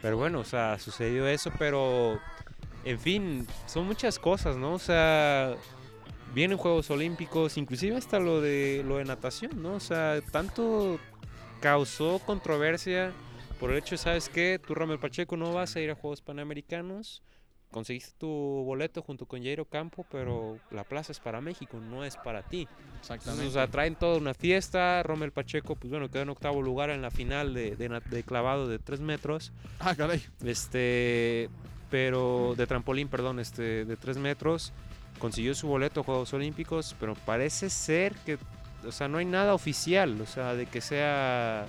[0.00, 2.18] Pero bueno, o sea, sucedió eso, pero,
[2.84, 4.74] en fin, son muchas cosas, ¿no?
[4.74, 5.54] O sea,
[6.34, 9.74] vienen Juegos Olímpicos, inclusive hasta lo de lo de natación, ¿no?
[9.74, 10.98] O sea, tanto
[11.60, 13.12] causó controversia
[13.60, 14.60] por el hecho, ¿sabes qué?
[14.66, 17.22] Tú, Ramel Pacheco, no vas a ir a Juegos Panamericanos.
[17.72, 22.16] Conseguiste tu boleto junto con Jairo Campo, pero la plaza es para México, no es
[22.16, 22.68] para ti.
[22.68, 23.46] Entonces, Exactamente.
[23.46, 25.02] o sea, traen toda una fiesta.
[25.02, 28.78] Rommel Pacheco, pues bueno, quedó en octavo lugar en la final de, de clavado de
[28.78, 29.52] 3 metros.
[29.80, 30.22] Ah, caray.
[30.44, 31.48] Este,
[31.90, 34.72] pero de trampolín, perdón, este, de 3 metros.
[35.18, 38.38] Consiguió su boleto a Juegos Olímpicos, pero parece ser que,
[38.86, 41.66] o sea, no hay nada oficial, o sea, de que sea.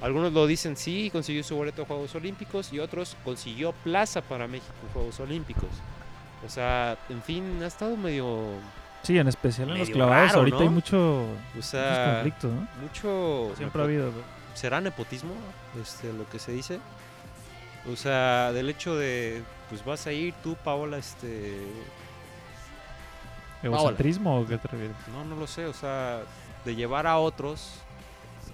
[0.00, 4.46] Algunos lo dicen sí, consiguió su boleto a Juegos Olímpicos y otros consiguió plaza para
[4.46, 5.70] México en Juegos Olímpicos.
[6.44, 8.44] O sea, en fin, ha estado medio.
[9.02, 10.28] Sí, en especial en los clavados.
[10.28, 10.62] raro, Ahorita ¿no?
[10.64, 12.68] hay mucho, O muchos sea, conflictos, ¿no?
[12.82, 13.52] mucho.
[13.56, 14.12] Siempre ha habido.
[14.54, 15.32] ¿Será nepotismo
[15.80, 16.78] este, lo que se dice?
[17.90, 21.56] O sea, del hecho de, pues vas a ir tú, Paola, este...
[23.62, 24.96] ¿Egocentrismo o qué te refieres?
[25.12, 26.20] No, no lo sé, o sea,
[26.64, 27.70] de llevar a otros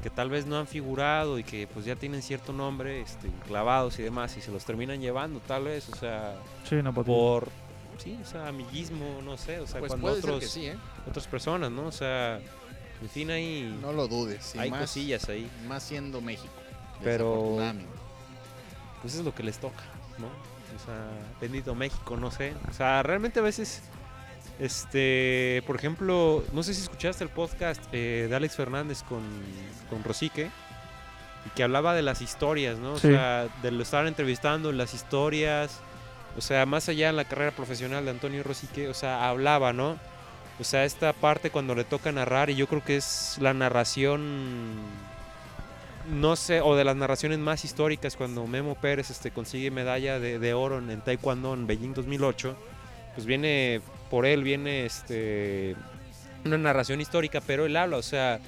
[0.03, 3.99] que tal vez no han figurado y que pues ya tienen cierto nombre, este, clavados
[3.99, 6.35] y demás, y se los terminan llevando tal vez, o sea,
[6.69, 7.05] Sí, nepotismo.
[7.15, 7.49] por,
[7.99, 10.67] sí, o sea, amiguismo, no sé, o sea, Pues cuando puede ser otros, que sí,
[10.67, 10.77] ¿eh?
[11.09, 11.87] otras personas, ¿no?
[11.87, 12.41] O sea,
[13.01, 14.55] en fin, hay, No lo dudes.
[14.57, 15.49] hay más, cosillas ahí.
[15.69, 16.53] Más siendo México.
[17.03, 17.59] Pero-
[19.01, 19.83] pues es lo que les toca,
[20.19, 20.27] ¿no?
[20.27, 21.09] O sea,
[21.41, 22.55] bendito México, no sé.
[22.71, 23.83] O sea, realmente a veces,
[24.63, 29.23] este, por ejemplo, no sé si escuchaste el podcast eh, de Alex Fernández con,
[29.91, 30.51] con Rosique,
[31.57, 32.93] que hablaba de las historias, ¿no?
[32.93, 35.81] O sea, de lo estar entrevistando, las historias,
[36.39, 39.99] o sea, más allá en la carrera profesional de Antonio Rosique, o sea, hablaba, ¿no?
[40.61, 44.77] O sea, esta parte cuando le toca narrar, y yo creo que es la narración
[46.09, 50.39] no sé, o de las narraciones más históricas, cuando Memo Pérez este, consigue medalla de,
[50.39, 52.57] de oro en, en Taekwondo en Beijing 2008,
[53.15, 53.81] pues viene,
[54.13, 55.75] por él viene este,
[56.45, 58.41] una narración histórica, pero él habla, o sea,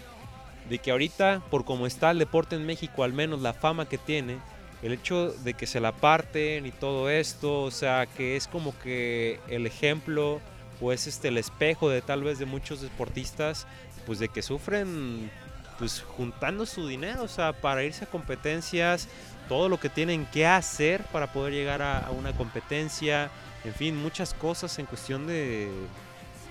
[0.68, 3.96] de que ahorita, por cómo está el deporte en México, al menos la fama que
[3.96, 4.36] tiene,
[4.82, 8.78] el hecho de que se la parten y todo esto, o sea, que es como
[8.78, 10.42] que el ejemplo
[10.82, 13.66] o es este el espejo de tal vez de muchos deportistas,
[14.04, 15.30] pues de que sufren
[15.78, 19.08] pues juntando su dinero, o sea, para irse a competencias,
[19.48, 23.30] todo lo que tienen que hacer para poder llegar a, a una competencia,
[23.64, 25.70] en fin, muchas cosas en cuestión de,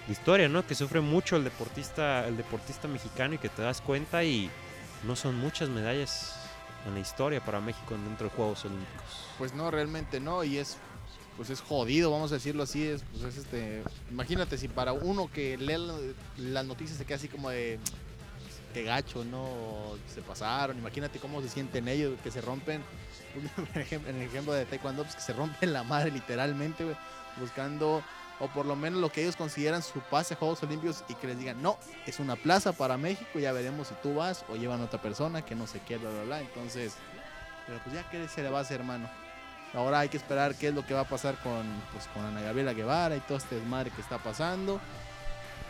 [0.10, 0.66] historia, ¿no?
[0.66, 4.50] Que sufre mucho el deportista, el deportista mexicano y que te das cuenta y
[5.08, 6.36] no son muchas medallas
[6.86, 9.28] en la historia para México dentro de Juegos Olímpicos.
[9.38, 10.78] Pues no, realmente no, y es
[11.38, 15.32] pues es jodido, vamos a decirlo así, es, pues es este, imagínate si para uno
[15.32, 15.98] que lee la-
[16.38, 17.80] las noticias se queda así como de
[18.72, 22.84] qué gacho, no se pasaron, imagínate cómo se sienten ellos, que se rompen,
[23.76, 26.96] en el ejemplo de Taekwondo, pues que se rompen la madre literalmente, güey,
[27.38, 28.04] buscando,
[28.40, 31.28] o por lo menos lo que ellos consideran su pase a Juegos Olímpicos y que
[31.28, 34.82] les digan, no, es una plaza para México, ya veremos si tú vas o llevan
[34.82, 36.96] a otra persona, que no sé qué, bla, bla, bla, entonces,
[37.66, 39.10] pero pues ya qué se le va a hacer, hermano.
[39.74, 42.42] Ahora hay que esperar qué es lo que va a pasar con, pues, con Ana
[42.42, 44.80] Gabriela Guevara y todo este desmadre que está pasando.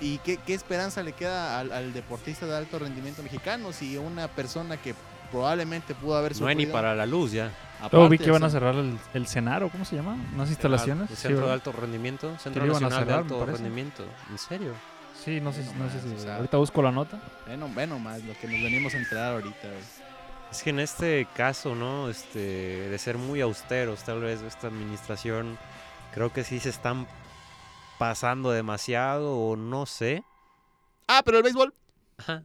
[0.01, 4.75] ¿Y qué, qué esperanza le queda al deportista de alto rendimiento mexicano si una persona
[4.75, 4.93] que
[5.33, 7.51] probablemente pudo haber No hay ni sufrido- para la luz ya.
[7.91, 10.15] Luego vi que iban a cerrar el, el Cenaro, ¿cómo se llama?
[10.33, 11.09] Unas instalaciones.
[11.09, 11.53] El Sí, Centro de.
[11.53, 13.45] Alto Rendimiento, Centro lo iban a Nacional cerrar, de Alto.
[13.45, 14.05] Rendimiento.
[14.31, 14.71] ¿En serio?
[15.21, 16.15] Sí, no sé, no si.
[16.15, 17.19] o sea- ahorita busco la nota.
[17.45, 19.67] Bueno, bueno, más lo que nos venimos a enterar ahorita.
[20.51, 22.09] Es que en este caso, ¿no?
[22.09, 22.39] Este,
[22.89, 25.57] de ser muy austeros, tal vez esta administración,
[26.13, 27.05] creo que sí se están
[27.97, 30.23] pasando demasiado o no sé.
[31.07, 31.73] Ah, pero el béisbol.
[32.17, 32.43] Ajá.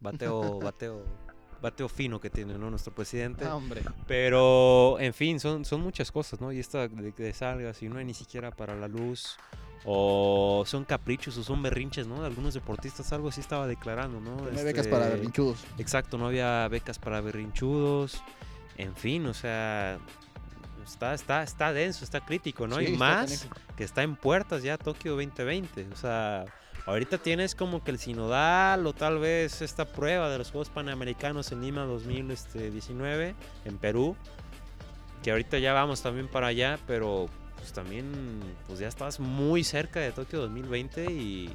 [0.00, 1.04] Bateo, bateo,
[1.62, 2.68] bateo fino que tiene, ¿no?
[2.68, 3.44] Nuestro presidente.
[3.46, 3.82] Ah, hombre.
[4.06, 6.52] Pero, en fin, son, son muchas cosas, ¿no?
[6.52, 9.36] Y esta de que salgas y no hay ni siquiera para la luz.
[9.84, 12.20] O son caprichos o son berrinches, ¿no?
[12.20, 14.36] De algunos deportistas, algo así estaba declarando, ¿no?
[14.36, 15.64] No hay becas para Este, berrinchudos.
[15.78, 18.22] Exacto, no había becas para berrinchudos.
[18.76, 19.98] En fin, o sea,
[20.86, 22.78] está, está, está denso, está crítico, ¿no?
[22.78, 25.88] Sí, y más que está en puertas ya Tokio 2020.
[25.92, 26.44] O sea,
[26.86, 31.52] ahorita tienes como que el sinodal o tal vez esta prueba de los Juegos Panamericanos
[31.52, 34.16] en Lima 2019 en Perú.
[35.22, 40.00] Que ahorita ya vamos también para allá, pero pues también pues ya estás muy cerca
[40.00, 41.50] de Tokio 2020 y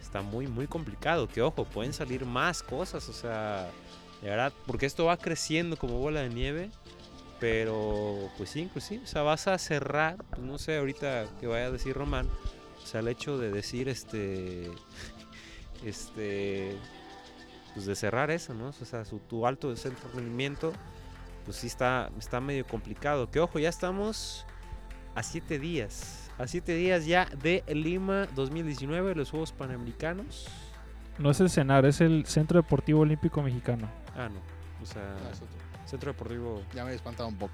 [0.00, 1.26] está muy muy complicado.
[1.26, 3.68] Que ojo, pueden salir más cosas, o sea,
[4.22, 6.70] de verdad, porque esto va creciendo como bola de nieve.
[7.40, 11.66] Pero, pues sí, inclusive, o sea, vas a cerrar, pues, no sé, ahorita que vaya
[11.66, 12.28] a decir Román,
[12.82, 14.70] o sea, el hecho de decir, este,
[15.84, 16.76] este,
[17.74, 18.68] pues de cerrar eso, ¿no?
[18.68, 20.72] O sea, su, tu alto de centro de rendimiento,
[21.44, 23.30] pues sí está, está medio complicado.
[23.30, 24.46] Que ojo, ya estamos
[25.14, 30.48] a siete días, a siete días ya de Lima 2019, los Juegos Panamericanos.
[31.18, 33.88] No es el CENAR, es el Centro Deportivo Olímpico Mexicano.
[34.16, 34.40] Ah, no,
[34.82, 35.56] o sea, Ah, es otro.
[35.86, 36.62] Centro Deportivo...
[36.74, 37.52] Ya me he espantado un poco.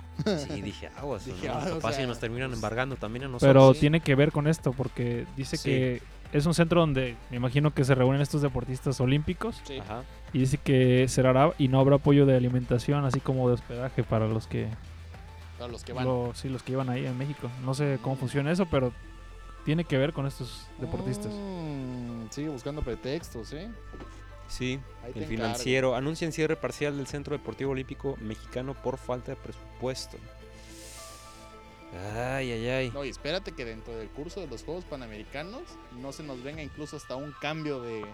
[0.48, 1.54] Sí, dije, aguas, Dije, ¿no?
[1.54, 3.48] ah, o capaz nos terminan pues, embargando también a nosotros.
[3.48, 3.80] Pero sí.
[3.80, 5.70] tiene que ver con esto, porque dice Sí.
[5.70, 6.02] que
[6.32, 10.02] es un centro donde me imagino que se reúnen estos deportistas olímpicos Ajá.
[10.34, 14.26] y dice que cerrará y no habrá apoyo de alimentación, así como de hospedaje para
[14.26, 14.68] los que,
[15.58, 16.04] Para los que van.
[16.04, 17.48] lo- sí, los que iban ahí en México.
[17.64, 18.92] No sé cómo funciona eso, pero
[19.64, 21.32] tiene que ver con estos deportistas.
[21.32, 23.70] Mm, sigue buscando pretextos, ¿eh?
[24.48, 25.26] Sí, Ahí el encargo.
[25.28, 30.16] financiero anuncia cierre parcial del Centro Deportivo Olímpico Mexicano por falta de presupuesto.
[32.14, 32.90] Ay, ay, ay.
[32.90, 35.62] No, y espérate que dentro del curso de los Juegos Panamericanos
[36.00, 38.04] no se nos venga incluso hasta un cambio de,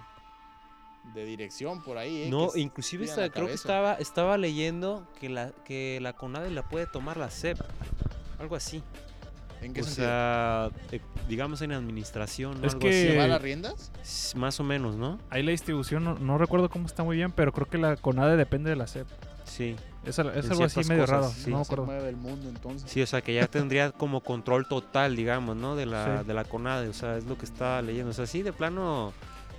[1.14, 2.24] de dirección por ahí.
[2.24, 2.30] ¿eh?
[2.30, 6.86] No, Que inclusive creo que estaba, estaba leyendo que la, que la CONADE la puede
[6.86, 7.58] tomar la CEP.
[8.38, 8.82] Algo así.
[9.62, 10.06] ¿En qué O sentido?
[10.08, 12.62] sea, eh, digamos en administración.
[12.62, 13.30] o Es algo que- ¿Se va a así.
[13.32, 13.92] las riendas?
[14.02, 15.18] S- Más o menos, ¿no?
[15.30, 18.36] Ahí la distribución, no, no recuerdo cómo está muy bien, pero creo que la CONADE
[18.36, 19.06] depende de la SEP.
[19.44, 19.76] Sí.
[20.04, 21.50] Es, al- es En algo así ciertas medio cosas, raro, sí.
[21.50, 21.84] no me Se acuerdo.
[21.86, 22.90] mueve el mundo entonces.
[22.90, 25.76] Sí, o sea que ya tendría como control total, digamos, ¿no?
[25.76, 26.26] De la, Sí.
[26.26, 28.10] de la CONADE, o sea, es lo que está leyendo.
[28.10, 29.12] O sea, sí, de plano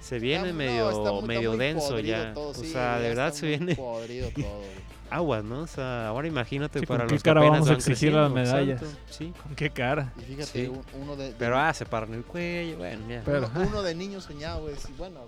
[0.03, 2.33] se viene Está- no, medio, muy- está medio denso ya.
[2.33, 4.61] todo, o sí, sea, de verdad se viene podrido todo.
[5.09, 5.59] aguas, ¿no?
[5.61, 8.13] O sea, ahora imagínate Sí, ¿con para qué los que cara apenas vamos a exigir
[8.13, 8.81] las medallas?
[8.81, 10.11] exacto, Sí, ¿Con qué cara?
[10.17, 10.71] Y fíjate, Sí.
[11.01, 13.21] uno de, de- pero ah, se paran el cuello, bueno, ya.
[13.25, 14.75] Pero- uno, uno de niño soñado, güey.
[14.75, 15.21] sí, bueno,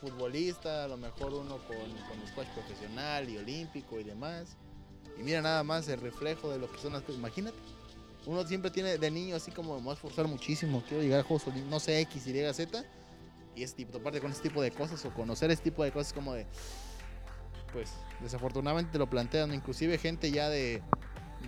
[0.00, 4.56] futbolista, a lo mejor uno con, con squash profesional y olímpico y demás.
[5.18, 7.16] Y mira nada más el reflejo de lo que son las cosas.
[7.18, 7.56] Imagínate.
[8.26, 10.82] Uno siempre tiene de niño así como me voy a esforzar muchísimo.
[10.86, 12.84] Quiero llegar a Juegos Olímpicos, no sé, X, Y, Z.
[13.56, 16.12] Y es tipo, toparte con este tipo de cosas o conocer este tipo de cosas
[16.12, 16.46] como de.
[17.72, 19.52] Pues desafortunadamente te lo plantean.
[19.54, 20.82] Inclusive gente ya de,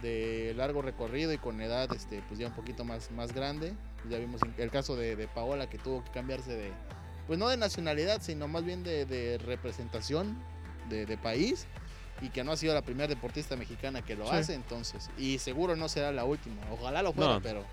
[0.03, 3.75] de largo recorrido y con edad este, pues ya un poquito más, más grande.
[4.09, 6.73] Ya vimos el caso de, de Paola que tuvo que cambiarse de,
[7.27, 10.37] pues no de nacionalidad, sino más bien de, de representación
[10.89, 11.67] de, de país
[12.23, 14.35] y que no ha sido la primera deportista mexicana que lo Sí.
[14.37, 15.11] hace entonces.
[15.19, 16.57] Y seguro no será la última.
[16.73, 17.43] Ojalá lo fuera, No.
[17.43, 17.65] pero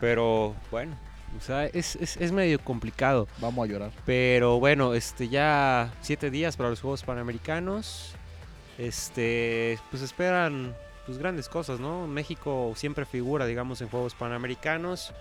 [0.00, 0.96] Pero bueno,
[1.36, 3.28] o sea, es, es, es medio complicado.
[3.38, 3.92] vamos a llorar.
[4.04, 8.14] Pero bueno, este ya siete días para los Juegos Panamericanos.
[8.78, 10.74] Este, pues esperan
[11.06, 12.06] pues grandes cosas, ¿no?
[12.06, 15.12] México siempre figura, digamos, en Juegos Panamericanos.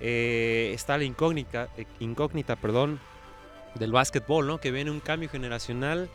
[0.00, 3.00] Eh, está la incógnita, eh, incógnita, perdón,
[3.74, 4.58] del básquetbol, ¿no?
[4.58, 6.08] Que viene un cambio generacional.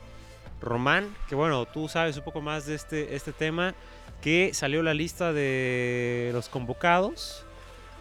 [0.61, 3.75] Román, que bueno, tú sabes un poco más de este, este tema,
[4.21, 7.44] que salió la lista de los convocados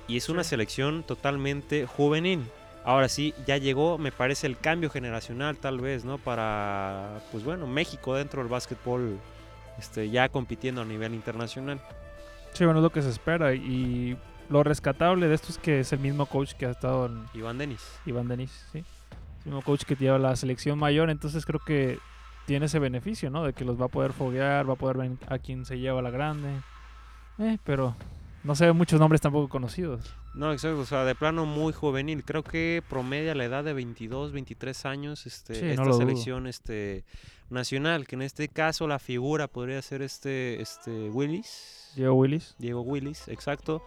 [0.07, 2.45] y es una selección totalmente juvenil.
[2.85, 6.19] Ahora sí, ya llegó, me parece, el cambio generacional tal vez, ¿no?
[6.19, 9.19] Para, pues bueno, México dentro del básquetbol,
[9.79, 11.81] este, ya compitiendo a nivel internacional.
[12.53, 13.55] Sí, bueno, es lo que se espera.
[13.55, 14.19] Y
[14.51, 17.57] lo rescatable de esto es que es el mismo coach que ha estado en Iván
[17.57, 17.81] Denis.
[18.05, 18.85] Iván Denis, ¿sí?
[19.45, 21.99] El mismo coach que lleva la selección mayor, entonces creo que
[22.47, 23.45] tiene ese beneficio, ¿no?
[23.45, 26.03] De que los va a poder foguear, va a poder ver a quien se lleva
[26.03, 26.51] la grande.
[27.39, 27.97] Eh, pero
[28.45, 30.15] no sé muchos nombres tampoco conocidos.
[30.35, 32.25] No, exacto, o sea, de plano muy juvenil.
[32.25, 37.05] Creo que promedia la edad de 22, 23 años este, Sí, esta selección este,
[37.49, 41.93] nacional, que en este caso la figura podría ser este, este Willis.
[41.97, 42.55] Diego Willis.
[42.59, 43.83] Diego Willis, exacto.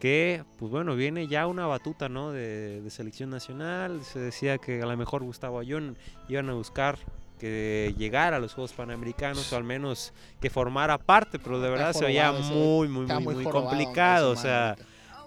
[0.00, 2.32] Que, pues bueno, viene ya una batuta, ¿no?
[2.32, 4.02] De, de selección nacional.
[4.04, 5.98] Se decía que a lo mejor Gustavo Ayón
[6.28, 6.98] iban a buscar
[7.38, 11.92] que llegara a los Juegos Panamericanos o al menos que formara parte, pero de verdad
[11.92, 14.30] se veía ese, muy, muy, muy, muy, complicado.
[14.32, 14.76] O sea,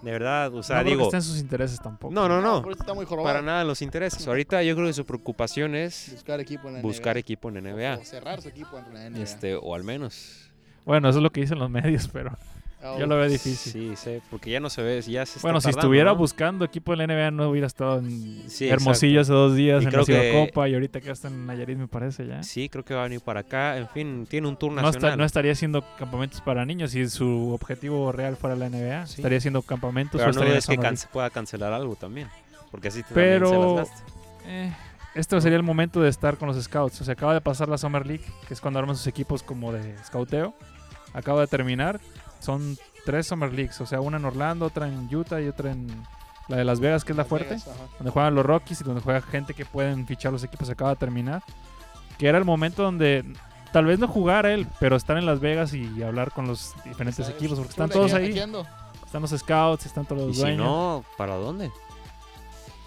[0.02, 2.12] de verdad, o sea, no digo, esté en sus intereses tampoco.
[2.12, 4.26] no, no, no, está muy para nada en los intereses.
[4.26, 7.20] Ahorita yo creo que su preocupación es Buscar equipo en la buscar NBA.
[7.20, 9.22] equipo en la O- NBA, O cerrar su equipo en la NBA.
[9.22, 10.50] este, o al menos.
[10.84, 12.36] Bueno, eso es lo que dicen los medios, pero
[12.84, 13.72] Oh, Yo lo veo difícil.
[13.72, 16.16] Sí, sí, porque ya no se ve, ya se está Bueno, si tardando, estuviera ¿no?
[16.16, 19.86] buscando equipo de la NBA no hubiera estado en Sí, Hermosillo hace dos días Y
[19.86, 22.42] en la que- Copa y ahorita que está en Nayarit me parece ya.
[22.42, 23.76] Sí, creo que va a venir para acá.
[23.78, 25.10] En fin, tiene un tour No, nacional.
[25.10, 29.06] está- no estaría haciendo campamentos para niños si su objetivo real fuera la NBA.
[29.06, 29.20] Sí.
[29.20, 30.96] Estaría haciendo campamentos Pero o no es que Summer can- League.
[30.96, 32.28] se pueda cancelar algo también.
[32.72, 34.12] Porque así te Pero- se las gasta.
[34.46, 34.72] Eh,
[35.14, 37.00] este sería el momento de estar con los scouts.
[37.00, 39.72] O sea, acaba de pasar la Summer League, que es cuando arman sus equipos como
[39.72, 40.52] de scouteo.
[41.14, 42.00] Acaba de terminar.
[42.42, 42.76] Son
[43.06, 43.80] tres Summer Leagues.
[43.80, 45.86] O sea, una en Orlando, otra en Utah y otra en
[46.48, 47.48] la de Las Vegas, que es la Las fuerte.
[47.54, 47.68] Vegas,
[47.98, 50.96] donde juegan los Rockies y donde juega gente que pueden fichar los equipos acaba de
[50.96, 51.42] terminar.
[52.18, 53.24] Que era el momento donde
[53.72, 57.24] tal vez no jugar él, pero estar en Las Vegas y hablar con los diferentes
[57.24, 57.34] ¿Sabes?
[57.40, 58.30] equipos, porque están todos ahí.
[59.06, 60.64] Están los scouts, están todos Y los si dueños.
[60.66, 61.70] no, ¿para dónde?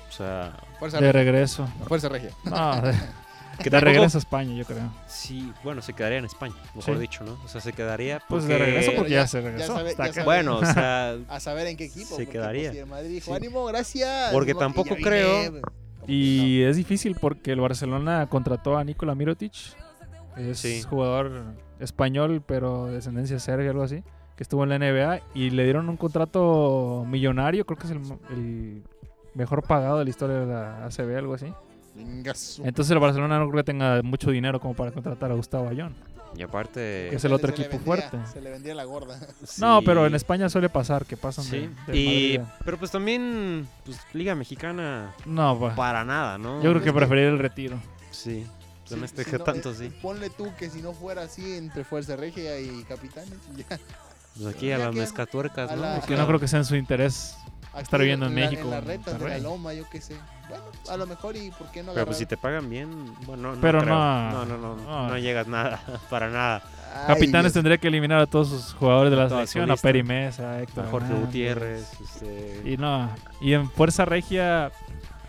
[0.10, 1.24] O sea, Fuerza de regia.
[1.32, 1.68] regreso.
[1.88, 2.32] Fuerza regia.
[2.46, 2.94] No, de,
[3.64, 4.92] que de tampoco- regreso a España, yo creo.
[5.08, 7.02] Sí, bueno, se quedaría en España, mejor Sí.
[7.02, 7.38] dicho, ¿no?
[7.44, 8.54] O sea, se quedaría Pues porque...
[8.54, 9.76] de regreso porque ya- ya, se ya regresó.
[9.76, 10.24] sabe- ya sabe.
[10.26, 12.06] Bueno, o sea, A saber en qué equipo.
[12.08, 12.64] Se porque, quedaría.
[12.70, 13.38] pues, si el Madrid dijo, Sí.
[13.38, 14.32] ánimo, gracias.
[14.32, 15.08] Porque no, tampoco ya vine".
[15.10, 15.62] creo-
[16.08, 19.54] Y es difícil porque el Barcelona contrató a Nikola Mirotic.
[20.38, 20.84] Es Sí.
[20.84, 21.44] jugador
[21.80, 24.04] español, pero de descendencia serbia, algo así.
[24.36, 27.66] Que estuvo en la NBA y le dieron un contrato millonario.
[27.66, 28.02] Creo que es el,
[28.32, 28.84] el
[29.34, 31.48] mejor pagado de la historia de la ACB, algo así.
[31.96, 35.96] Entonces el Barcelona no creo que tenga mucho dinero como para contratar a Gustavo Ayón.
[36.36, 37.08] y aparte...
[37.10, 38.18] Que es el se otro le equipo vendría- fuerte.
[38.34, 39.20] Se le vendría la gorda.
[39.60, 42.92] No, sí, pero en España suele pasar que pasan Sí, de, del y, pero pues
[42.92, 46.62] también, pues, Liga Mexicana, No, pa- para nada, ¿no?
[46.62, 47.78] yo creo que que- preferiría el retiro.
[48.12, 48.46] Sí,
[48.84, 49.94] Sí, en este si que no, tanto eh, sí.
[50.02, 53.80] Ponle tú que si no fuera así entre Fuerza Regia y Capitanes, ya.
[54.36, 55.78] Pues aquí a las mezcatuercas, ¿no?
[55.78, 57.36] la- O Que sea, no creo que sea en su interés.
[57.80, 60.16] Estar viviendo en la- México, En las en retas de la loma, yo qué sé.
[60.50, 62.90] Bueno, a lo mejor y por qué no Pero pues si te pagan bien,
[63.26, 63.94] bueno, no Pero creo.
[63.96, 64.32] no.
[64.32, 65.08] no, no, no, No.
[65.10, 66.62] no llegas nada, para nada.
[66.94, 67.54] Ay, Capitanes Dios.
[67.54, 69.76] tendría que eliminar a todos sus jugadores de la selección, a.
[69.76, 71.26] Peri Mesa, a Héctor A Jorge Hernández.
[71.28, 73.10] Gutiérrez, este, Y no,
[73.42, 74.72] y en Fuerza Regia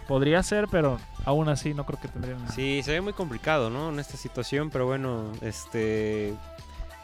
[0.06, 2.38] podría ser, pero aún así no creo que tendrían.
[2.52, 3.88] Sí, se ve muy complicado, ¿no?
[3.88, 6.34] En esta situación, pero bueno, este...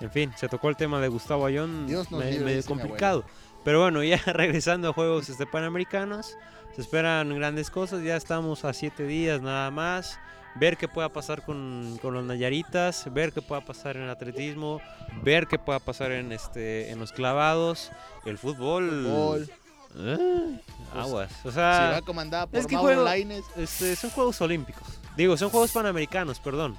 [0.01, 3.25] En fin, se tocó el tema de Gustavo Ayón, Dios nos me- medio complicado.
[3.65, 6.37] Pero bueno, ya regresando a Juegos este, Panamericanos,
[6.75, 10.19] se esperan grandes cosas, ya estamos a siete días nada más.
[10.55, 14.83] Ver qué pueda pasar con, con los Nayaritas, ver qué pueda pasar en el atletismo,
[15.23, 17.91] ver qué pueda pasar en este en los clavados,
[18.27, 18.91] el fútbol.
[19.05, 19.51] Fútbol.
[19.97, 20.61] Ay,
[20.95, 21.31] aguas.
[21.45, 23.07] O sea, va comandada por es que juego-
[23.57, 24.87] este, son Juegos Olímpicos.
[25.17, 26.77] Digo, son Juegos Panamericanos, perdón.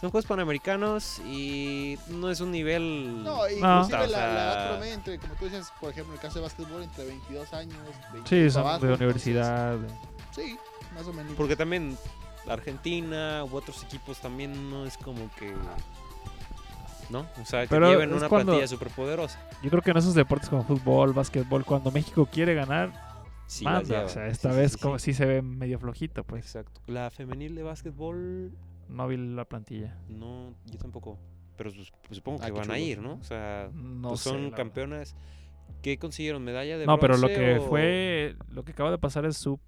[0.00, 3.22] Son Juegos Panamericanos y no es un nivel...
[3.24, 3.48] No, No.
[3.48, 6.82] inclusive O la, la entre, como tú dices, por ejemplo, en el caso de básquetbol,
[6.82, 7.78] entre 22 años,
[8.12, 9.78] 22 Sí, son abajo, de universidad.
[10.32, 10.58] Sí,
[10.94, 11.32] más o menos.
[11.36, 11.96] Porque también
[12.46, 15.54] Argentina u otros equipos también no es como que...
[17.10, 17.20] ¿No?
[17.40, 19.38] O sea, que Pero lleven una cuando- plantilla súper poderosa.
[19.62, 22.92] Yo creo que en esos deportes como fútbol, básquetbol, cuando México quiere ganar,
[23.46, 24.04] Sí, manda.
[24.04, 25.12] O sea, esta Sí, vez sí, como sí.
[25.12, 26.44] sí se ve medio flojito, pues.
[26.46, 26.80] Exacto.
[26.86, 28.52] La femenil de básquetbol,
[28.88, 29.96] No vi la plantilla.
[30.08, 31.18] no, yo tampoco.
[31.56, 33.14] Pero pues supongo Ah, que qué van a ir, ¿no?
[33.14, 35.14] O sea, No pues sé, son la campeonas
[35.82, 36.86] que consiguieron medalla de.
[36.86, 39.60] No, pero lo que o- fue, lo que acaba de pasar es sub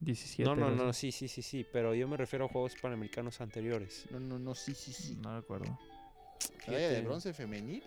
[0.00, 0.48] 17.
[0.48, 4.06] No, no, no, sí, sí, sí, sí, pero yo me refiero a Juegos Panamericanos anteriores.
[4.10, 5.16] No, no, no, sí, sí, sí.
[5.22, 5.78] No recuerdo.
[6.66, 7.82] ¿Medalla de bronce femenil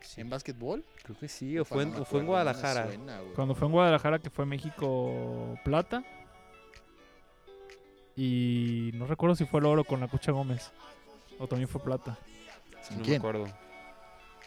[0.00, 0.84] Sí, en básquetbol?
[1.02, 2.86] creo que sí, o fue, en, o fue en Guadalajara.
[2.88, 3.20] suena.
[3.34, 6.04] Cuando fue en Guadalajara, que fue México plata.
[8.16, 10.70] Y no recuerdo si fue el oro con la Cucha Gómez.
[11.38, 12.16] O también fue plata.
[12.82, 13.18] ¿Sin no me quién?
[13.18, 13.46] acuerdo.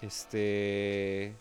[0.01, 1.33] Este.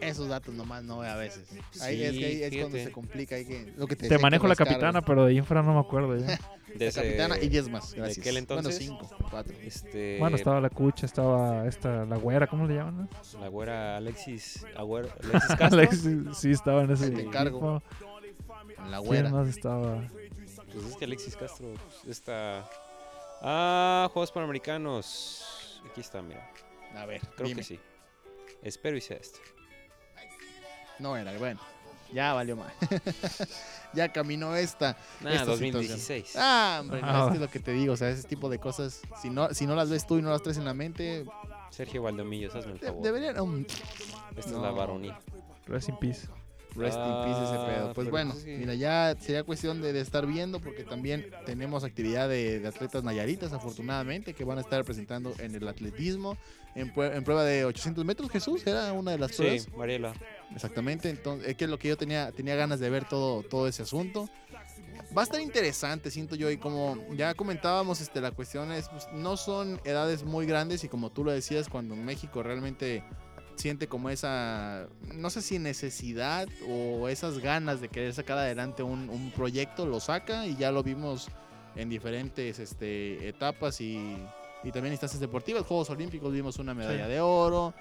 [0.00, 1.48] Esos datos nomás no a veces.
[1.80, 3.36] Ahí es, que ahí es cuando se complica.
[3.36, 5.80] Hay que, lo que te, manejo la capitana, pero de ahí en fuera no me
[5.80, 6.26] acuerdo ya.
[6.72, 8.18] De La ese- capitana y 10 más, de gracias.
[8.18, 8.88] aquel entonces.
[8.88, 9.54] Bueno, 5, 4.
[9.62, 10.16] Este.
[10.18, 12.96] Bueno, estaba la Cucha, estaba esta, la güera, ¿cómo le llaman?
[13.34, 13.40] no?
[13.40, 14.64] La güera Alexis.
[14.76, 15.78] Agüero- Alexis Castro.
[15.78, 17.82] Alex, sí, estaba en ese Ahí te encargo.
[18.90, 19.30] La ¿Quién güera.
[19.30, 20.02] más estaba?
[20.72, 22.68] Pues es que Alexis Castro pues, está.
[23.42, 25.80] Ah, Juegos Panamericanos.
[25.90, 26.48] Aquí está, mira.
[26.96, 27.60] A ver, Creo dime.
[27.60, 27.80] que sí.
[28.62, 29.40] Espero y sea este.
[30.98, 31.60] No era, bueno.
[32.12, 32.72] Ya valió más.
[33.94, 34.96] ya caminó esta.
[35.22, 36.34] Nah, Esta 2016.
[36.36, 37.22] Ah, hombre, Ah.
[37.24, 37.94] es que es lo que te digo.
[37.94, 40.30] O sea, ese tipo de cosas, si no, si no las ves tú y no
[40.30, 41.24] las traes en la mente,
[41.70, 43.02] Sergio Valdomillos, hazme el de- favor.
[43.02, 43.40] deberían.
[43.40, 43.64] um,
[44.36, 44.60] Esta es No.
[44.62, 45.14] la varonil.
[45.66, 46.28] Rest in peace.
[46.74, 47.92] Rest in peace ese Ah, pedo.
[47.94, 48.50] Pues bueno, pues sí.
[48.50, 53.04] mira, ya sería cuestión de, de estar viendo porque también tenemos actividad de, de atletas
[53.04, 56.36] nayaritas, afortunadamente, que van a estar presentando en el atletismo,
[56.74, 58.30] en, prue- en prueba de 800 metros.
[58.30, 59.68] Jesús era una de las Sí, pruebas.
[59.76, 60.12] Mariela.
[60.54, 63.68] Exactamente, entonces, es que es lo que yo tenía, tenía ganas de ver todo, todo
[63.68, 64.28] ese asunto.
[65.16, 69.06] Va a estar interesante, siento yo, y como ya comentábamos, este, la cuestión es, pues,
[69.12, 73.04] no son edades muy grandes y como tú lo decías, cuando México realmente
[73.62, 79.08] siente como esa, no sé si necesidad o esas ganas de querer sacar adelante un,
[79.08, 81.28] un proyecto, lo saca y ya lo vimos
[81.76, 84.16] en diferentes este, etapas y,
[84.64, 85.64] y también instancias deportivas.
[85.64, 87.10] Juegos Olímpicos vimos una medalla Sí.
[87.12, 87.72] de oro.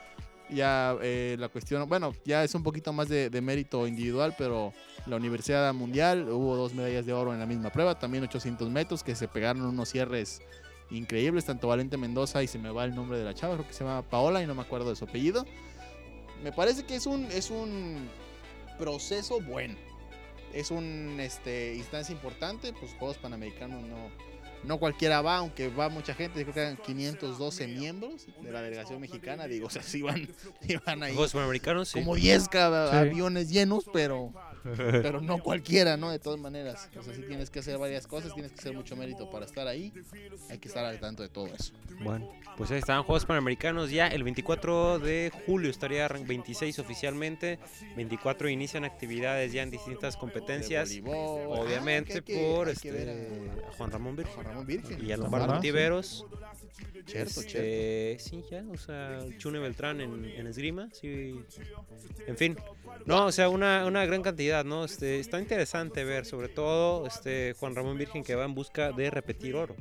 [0.49, 4.73] Ya eh, la cuestión, bueno, ya es un poquito más de, de mérito individual, pero
[5.07, 9.01] la Universidad Mundial hubo dos medallas de oro en la misma prueba, también 800 metros
[9.01, 10.41] que se pegaron unos cierres
[10.89, 13.73] increíbles, tanto Valente Mendoza y se me va el nombre de la chava, creo que
[13.73, 15.45] se llama Paola y no me acuerdo de su apellido.
[16.43, 18.09] Me parece que es un, es un
[18.77, 19.75] proceso bueno.
[20.53, 24.09] Es una este, instancia importante, pues Juegos Panamericanos no,
[24.63, 28.99] no cualquiera va, aunque va mucha gente, creo que eran 512 miembros de la delegación
[28.99, 30.27] mexicana, digo, o sea, sí van,
[30.61, 31.99] sí van ahí Juegos Panamericanos, sí.
[31.99, 32.97] como 10 ca- Sí.
[32.97, 34.33] aviones llenos, pero,
[34.77, 36.11] pero no cualquiera, ¿no?
[36.11, 36.89] De todas maneras.
[36.99, 39.67] O sea, sí tienes que hacer varias cosas, tienes que hacer mucho mérito para estar
[39.67, 39.93] ahí.
[40.49, 41.73] Hay que estar al tanto de todo eso.
[42.03, 44.07] Bueno, pues ahí están Juegos Panamericanos ya.
[44.07, 47.59] El 24 de julio estaría arran- 26 oficialmente.
[47.95, 50.91] 24 inician actividades ya en distintas competencias.
[51.05, 51.09] Ah,
[51.47, 55.05] Obviamente que que- por este, a Juan Ramón Virgen Juan Ramón Virgen.
[55.05, 55.59] y a Lombardo.
[55.59, 56.25] Tiveros.
[57.05, 61.39] Cierto, Este, sí, ya, o sea, Chune Beltrán en, en esgrima, sí.
[62.27, 62.57] En fin,
[63.05, 64.85] no, o sea, una, una gran cantidad, ¿no?
[64.85, 69.09] Este, está interesante ver, sobre todo, este, Juan Ramón Virgen que va en busca de
[69.09, 69.75] repetir oro,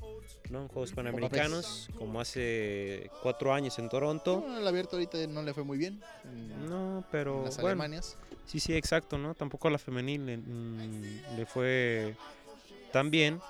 [0.50, 0.62] ¿no?
[0.62, 4.40] En Juegos Panamericanos, como hace cuatro años en Toronto.
[4.40, 6.00] Bueno, el abierto ahorita no le fue muy bien.
[6.24, 8.16] En, No, en pero las bueno, Alemanias.
[8.46, 9.34] sí, sí, exacto, ¿no?
[9.34, 12.16] Tampoco a la femenil le, mm, le fue
[12.92, 13.40] tan bien.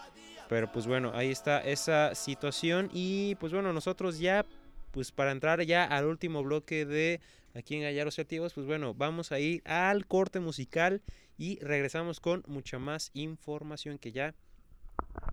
[0.50, 2.90] Pero pues bueno, ahí está esa situación.
[2.92, 4.44] Y pues bueno, nosotros ya,
[4.90, 7.20] pues para entrar ya al último bloque de
[7.54, 11.02] aquí en Gallaros Creativos, pues bueno, vamos a ir al corte musical
[11.38, 14.34] y regresamos con mucha más información que ya,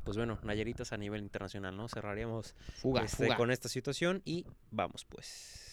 [0.03, 1.89] pues bueno, Nayaritas a nivel internacional, ¿no?
[1.89, 3.37] Cerraríamos Fuga, este, fuga.
[3.37, 5.66] con esta situación y vamos pues.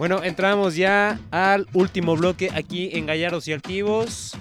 [0.00, 4.32] Bueno, entramos ya al último bloque aquí en Gallardos y Altivos.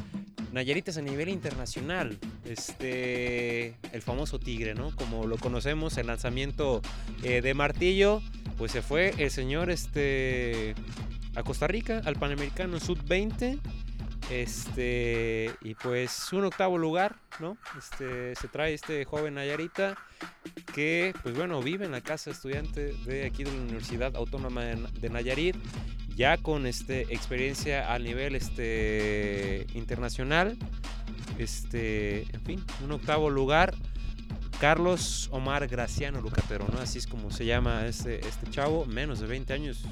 [0.53, 2.17] Nayaritas a nivel internacional.
[2.45, 4.95] Este, el famoso Tigre, ¿no?
[4.95, 6.81] Como lo conocemos, el lanzamiento
[7.23, 8.21] eh, de martillo,
[8.57, 10.75] pues se fue el señor este,
[11.35, 13.59] a Costa Rica, al Panamericano Sub-20.
[14.29, 17.57] Este, y pues un octavo lugar, ¿no?
[17.77, 19.97] Este, se trae este joven Nayarita
[20.73, 25.09] que, pues bueno, vive en la casa estudiante de aquí de la Universidad Autónoma de,
[25.09, 25.55] Nayarit,
[26.15, 30.57] ya con este, experiencia a nivel este, internacional.
[31.39, 33.73] Este, en fin, un octavo lugar.
[34.59, 36.79] Carlos Omar Graciano Lucatero, ¿no?
[36.79, 39.85] Así es como se llama este, este chavo, menos de 20 años.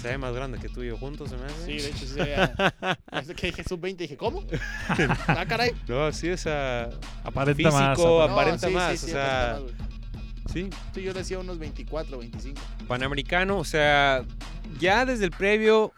[0.00, 1.64] Se ve más grande que tú y yo juntos, se me hace.
[1.64, 2.06] Sí, de hecho, sí.
[2.08, 4.44] se veía- Desde que dije sub-20 dije, ¿cómo?
[5.28, 5.72] ah, caray.
[5.88, 6.90] No, sí, o sea,
[7.24, 7.96] Aparenta más.
[7.96, 11.38] Físico, apa- aparenta sí, sí, más, sí, o sea, aparenta más, sí, Sí, yo decía
[11.38, 12.60] unos 24, 25.
[12.86, 14.22] Panamericano, o sea,
[14.78, 15.92] ya desde el previo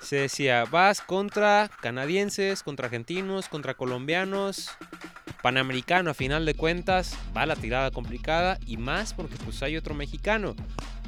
[0.00, 4.70] se decía, vas contra canadienses, contra argentinos, contra colombianos,
[5.42, 9.94] Panamericano a final de cuentas, va la tirada complicada y más porque pues hay otro
[9.94, 10.54] mexicano.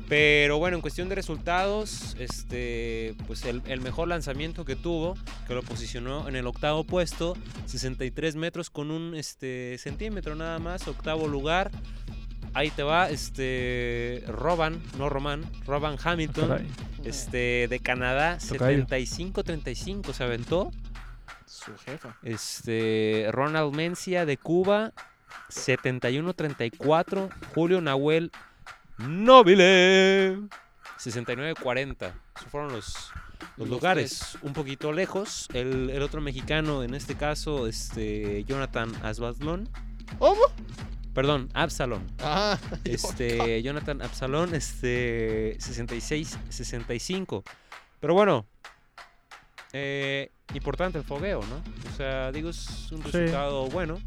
[0.09, 5.16] Pero bueno, en cuestión de resultados, este, pues el, el mejor lanzamiento que tuvo,
[5.48, 7.36] que lo posicionó en el octavo puesto,
[7.66, 11.72] 63 metros con un este, centímetro nada más, octavo lugar.
[12.54, 16.66] Ahí te va, este, Roban, no Román, Roban Hamilton, Caray.
[17.04, 18.86] este, de Canadá, Tocayo.
[18.86, 20.70] 75-35 se aventó.
[21.46, 22.16] Su jefa.
[22.22, 24.92] Este, Ronald Mencia de Cuba,
[25.50, 27.28] 71-34.
[27.54, 28.30] Julio Nahuel
[28.99, 30.38] Nobile,
[30.99, 32.12] 69-40.
[32.36, 33.11] Esos fueron los,
[33.57, 35.49] los lugares un poquito lejos.
[35.53, 39.68] El, el otro mexicano, en este caso, este, Jonathan Asbazlón.
[40.18, 40.40] ¿Cómo?
[41.14, 42.07] Perdón, Absalón.
[42.20, 47.42] Ah, Este, Jonathan Absalón, este, 66-65.
[48.01, 48.47] Pero bueno,
[49.72, 51.62] eh, importante el fogueo, ¿no?
[51.92, 53.11] O sea, digo, es un Sí.
[53.12, 53.99] resultado bueno.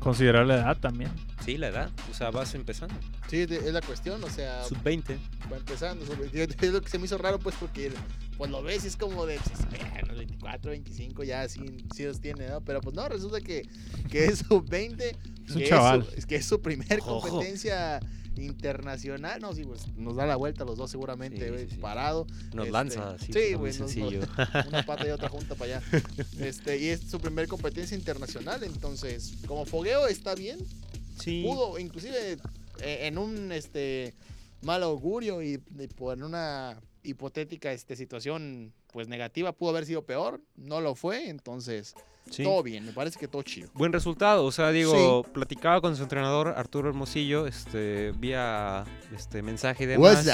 [0.00, 1.10] Considerar la edad también.
[1.44, 1.90] Sí, la edad.
[2.10, 2.94] O sea, vas empezando.
[3.28, 5.16] Sí, es la cuestión, o sea, Sub-20.
[5.52, 6.04] va empezando.
[6.32, 7.92] Es lo que se me hizo raro, pues, porque
[8.36, 11.60] pues lo ves y es como de pues, "Ah, los 24, 25, ya sí,
[11.94, 12.60] sí los tiene, ¿no?
[12.60, 13.68] Pero pues no, resulta que,
[14.10, 15.16] que es sub-20.
[15.48, 16.04] Es un que chaval.
[16.04, 17.40] su- Es, que es su primer Ojo.
[18.36, 19.40] Internacional.
[19.40, 21.80] No, sí, pues nos da la vuelta los dos seguramente, Sí, güey, sí, sí.
[21.80, 22.26] parado.
[22.54, 23.32] Nos Este, lanza así.
[23.32, 24.20] sí, muy güey, nos- nos- sencillo.
[24.68, 25.86] una pata y otra junta para allá.
[26.40, 30.58] Este, y es su primer competencia internacional, entonces, como fogueo está bien,
[31.20, 31.42] sí.
[31.44, 32.38] pudo, inclusive
[32.80, 34.14] eh, en un este
[34.62, 40.40] mal augurio y, y por una hipotética este, situación pues negativa pudo haber sido peor,
[40.56, 41.94] no lo fue, entonces
[42.30, 42.42] sí.
[42.44, 43.68] todo bien, me parece que todo chido.
[43.74, 48.84] Buen resultado, o sea, digo, platicaba con su entrenador Arturo Hermosillo, este, vía
[49.16, 50.26] este mensaje y demás.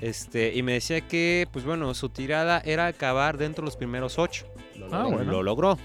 [0.00, 4.18] Este, y me decía que, pues bueno, su tirada era acabar dentro de los primeros
[4.18, 4.46] ocho.
[4.76, 5.32] Lo, Ah, logró- bueno.
[5.32, 5.78] lo logró.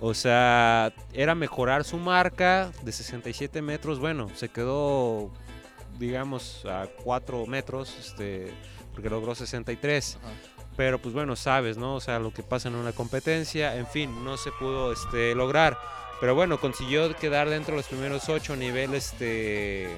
[0.00, 4.00] O sea, era mejorar su marca de 67 metros.
[4.00, 5.30] Bueno, se quedó,
[5.98, 8.50] digamos, a 4 metros, este,
[9.00, 10.18] porque logró 63.
[10.22, 10.32] Ajá.
[10.76, 11.94] Pero pues bueno, sabes, ¿no?
[11.96, 15.76] O sea, lo que pasa en una competencia, en fin, no se pudo este, lograr.
[16.20, 19.88] Pero bueno, consiguió quedar dentro de los primeros ocho a nivel este.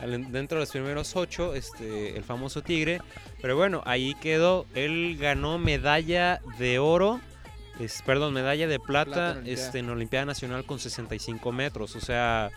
[0.30, 3.00] dentro de los primeros ocho, este, el famoso Tigre.
[3.40, 4.66] Pero bueno, ahí quedó.
[4.74, 7.20] Él ganó medalla de oro.
[7.78, 9.66] es- perdón, medalla de Plata plata, en Olimpiada.
[9.66, 11.94] este, en Olimpiada Nacional con 65 metros.
[11.96, 12.50] O sea,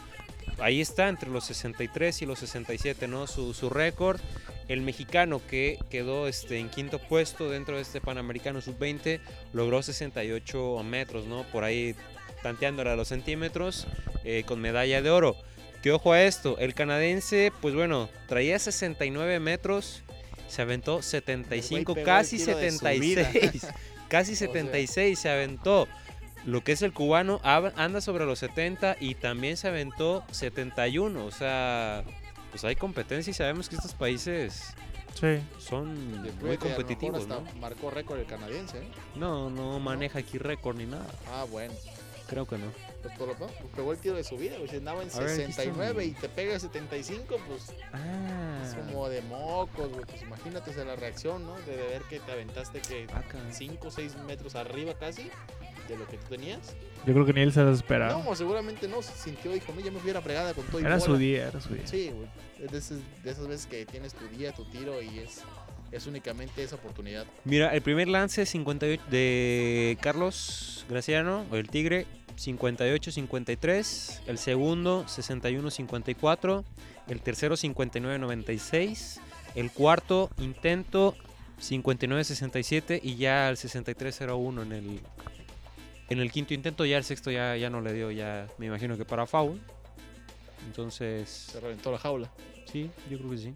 [0.59, 3.27] ahí está entre los 63 y los 67, ¿no?
[3.27, 4.19] Su, su récord.
[4.67, 9.19] El mexicano que quedó este, en quinto puesto dentro de este Panamericano Sub-20
[9.53, 11.43] logró 68 metros, ¿no?
[11.51, 11.95] Por ahí
[12.41, 13.87] tanteándole a los centímetros
[14.23, 15.35] eh, con medalla de oro.
[15.81, 20.03] Que ojo a esto, el canadiense, pues bueno, traía 69 metros,
[20.47, 23.23] se aventó 75, pegó el casi tiro de su vida.
[23.31, 23.73] 76,
[24.07, 24.47] casi sea.
[24.47, 25.87] 76 se aventó.
[26.45, 31.25] Lo que es el cubano anda sobre los 70 y también se aventó 71.
[31.25, 32.03] O sea,
[32.49, 34.73] pues hay competencia y sabemos que estos países
[35.19, 35.39] Sí.
[35.59, 37.41] son muy competitivos, ¿no?
[37.59, 38.87] marcó récord el canadiense, ¿eh?
[39.15, 41.05] No, no maneja aquí récord ni nada.
[41.31, 41.73] Ah, bueno.
[42.27, 42.67] Creo que no.
[43.01, 44.69] Pues, por lo menos, pues, pegó el tiro de su vida, güey.
[44.69, 48.61] Si andaba en A ver, aquí está 69 mi- y te pega 75, pues Ah,
[48.65, 50.05] es como de mocos, güey.
[50.05, 51.55] Pues imagínate o sea, la reacción, ¿no?
[51.59, 53.37] De ver que te aventaste que acá.
[53.51, 55.29] 5 o 6 metros arriba casi
[55.87, 56.75] de lo que tú tenías.
[57.05, 58.23] Yo creo que ni él se desesperaba.
[58.23, 59.01] No, seguramente no.
[59.01, 61.05] Se sintió, dijo, "No, ya me fui a la fregada con todo y era bola".
[61.05, 61.87] su día, era su día.
[61.87, 62.27] Sí, güey.
[62.63, 65.41] Es de esas, de esas veces que tienes tu día, tu tiro y es,
[65.91, 67.25] es únicamente esa oportunidad.
[67.43, 72.05] Mira, el primer lance 58 de Carlos Graciano, o el Tigre,
[72.37, 74.21] 58-53.
[74.27, 76.63] El segundo, 61-54.
[77.07, 79.19] El tercero, 59-96.
[79.55, 81.15] El cuarto intento
[81.59, 84.99] 59-67 y ya el 63-01 en el
[86.11, 88.97] en el quinto intento ya el sexto ya, ya no le dio ya me imagino
[88.97, 89.59] que para foul.
[90.67, 92.31] Entonces, Se reventó la jaula.
[92.71, 93.53] sí, yo creo que sí.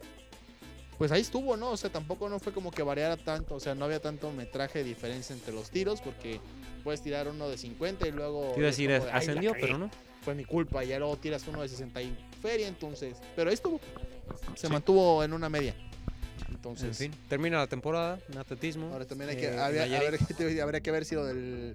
[0.98, 1.72] Pues ahí estuvo, ¿no?
[1.72, 4.80] O sea, tampoco no fue como que variara tanto, o sea, no había tanto metraje
[4.80, 6.40] de diferencia entre los tiros, porque
[6.86, 8.52] puedes tirar uno de 50 y luego...
[8.54, 9.92] Te iba a es decir, como de, "Ay, la ascendió, pero no.
[10.22, 13.18] Fue mi culpa, y ya luego tiras uno de 60 y feria, entonces...
[13.36, 13.80] Pero ahí estuvo,
[14.56, 14.74] se Sí.
[14.74, 15.76] mantuvo en una media.
[16.48, 18.90] En Entonces, fin, termina la temporada en atletismo.
[18.92, 20.22] ahora también hay que, eh, habría, Nayarit.
[20.40, 21.74] habría- habría que ver si lo del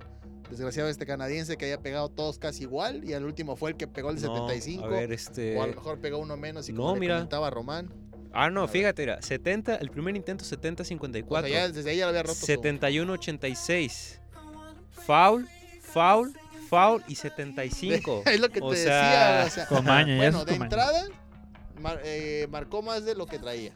[0.51, 3.87] desgraciado este canadiense que haya pegado todos casi igual, y el último fue el que
[3.87, 4.85] pegó el No, 75.
[4.85, 5.57] A ver, este.
[5.57, 7.15] O a lo mejor pegó uno menos y No, como le mira.
[7.17, 7.89] comentaba Román.
[8.33, 11.49] Ah, no, A fíjate, era 70, el primer intento O sea, 70-54.
[11.49, 12.35] ya desde ahí ya lo había roto.
[12.35, 14.21] su- 71-86.
[15.07, 15.49] Foul,
[15.83, 16.33] foul,
[16.69, 18.23] foul y 75.
[18.27, 20.65] es lo que te decía, o sea, Con maña, ya bueno, de maña.
[20.65, 21.09] entrada
[21.81, 23.73] mar- eh, marcó más de lo que traía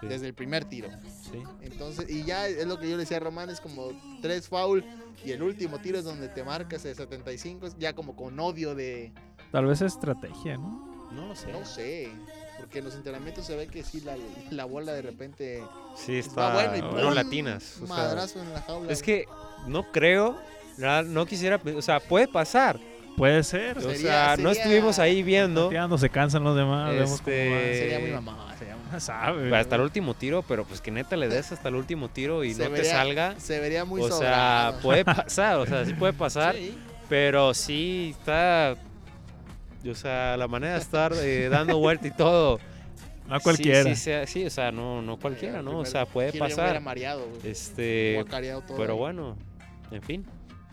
[0.00, 0.88] Sí, desde el primer tiro.
[1.30, 1.42] sí.
[1.62, 3.88] Entonces, y ya es lo que yo le decía a Román, es como
[4.22, 4.84] tres foul
[5.24, 8.74] y el último tiro es donde te marcas de 75, es ya como con odio
[8.74, 9.12] de,
[9.52, 11.08] Tal vez estrategia, ¿no?
[11.12, 11.52] No lo sé.
[11.52, 12.10] no sé,
[12.58, 14.16] porque en los entrenamientos se ve que sí, la,
[14.50, 15.62] la bola de repente
[15.96, 16.52] Sí, va está.
[16.54, 17.14] bueno y no ¡pum!
[17.14, 17.76] latinas.
[17.82, 18.92] o sea, madrazo en la jaula.
[18.92, 19.24] es que
[19.66, 20.36] no creo.
[21.06, 21.58] No quisiera.
[21.74, 22.78] O sea, puede pasar.
[23.16, 23.78] Puede ser.
[23.78, 25.66] O Sería- sea, no sería- estuvimos ahí viendo.
[25.66, 26.90] Pateando, se cansan los demás.
[26.92, 29.00] vemos cómo Este, sería muy mamá, sería muy- va.
[29.00, 29.56] Sabe.
[29.56, 32.52] Hasta el último tiro, pero pues que neta le des hasta el último tiro y
[32.54, 33.34] Se no te vería- salga.
[33.38, 34.80] se vería muy O sea, sobrado.
[34.82, 36.54] puede pasar, o sea, sí puede pasar.
[36.54, 36.76] Sí.
[37.08, 38.76] Pero sí está.
[39.88, 42.58] O sea, la manera de estar eh, dando vuelta y todo.
[43.28, 43.82] No sí, cualquiera.
[43.82, 45.78] Sí, sea- sí, o sea, no, no cualquiera, ¿no?
[45.80, 46.80] O sea, puede pasar.
[46.80, 47.50] mareado, güey.
[47.50, 48.24] Este.
[48.28, 49.36] Todo Pero bueno,
[49.90, 50.24] en fin.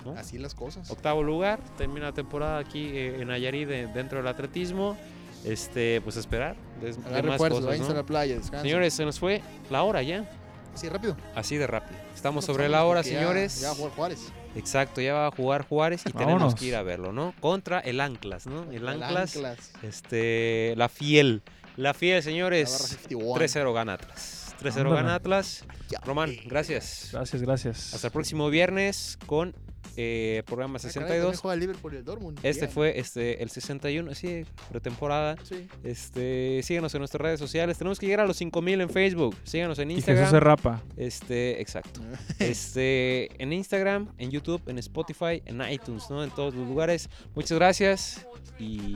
[0.06, 0.12] ¿No?
[0.18, 0.90] Así las cosas.
[0.92, 4.98] Octavo lugar, termina la temporada aquí eh, en Nayarit de- dentro del atletismo.
[5.46, 8.42] Este, pues esperar de, de más cosas, váyanse a la playa.
[8.42, 10.30] Señores, se nos fue la hora ya.
[10.74, 11.18] Sí, rápido.
[11.36, 12.00] Así de rápido.
[12.16, 13.60] Estamos sobre la hora, ya- señores.
[13.62, 14.20] Ya, va a jugar Juárez.
[14.56, 16.56] Exacto, ya va a jugar Juárez y tenemos Vámonos.
[16.56, 17.34] que ir a verlo, ¿no?
[17.42, 18.72] Contra el Anclas, ¿no?
[18.72, 19.72] El Anclas, Anclas.
[19.84, 21.42] este, la fiel.
[21.76, 22.70] La fiel, señores.
[22.70, 23.36] 51.
[23.36, 24.56] 3-0 gana Atlas.
[24.62, 24.96] 3-0 Ándale.
[24.96, 25.66] gana Atlas.
[25.90, 26.00] Ya.
[26.06, 27.10] Román, gracias.
[27.12, 27.94] Gracias, gracias.
[27.94, 29.54] Hasta el próximo viernes con
[29.96, 31.22] eh, programa Ah, caray, 62.
[31.22, 32.40] también juega el Liverpool y el Dortmund.
[32.44, 32.72] Este Bien.
[32.74, 35.36] fue este el 61, sí, pretemporada.
[35.44, 35.68] Sí.
[35.84, 37.78] Este, síganos en nuestras redes sociales.
[37.78, 39.36] Tenemos que llegar a los 5000 en Facebook.
[39.44, 40.44] Síganos en Y Jesús se Instagram.
[40.44, 40.82] rapa.
[40.98, 42.02] Este, exacto.
[42.40, 46.24] Este, en Instagram, en YouTube, en Spotify, en iTunes, ¿no?
[46.24, 47.10] En todos los lugares.
[47.36, 48.26] Muchas gracias
[48.60, 48.96] y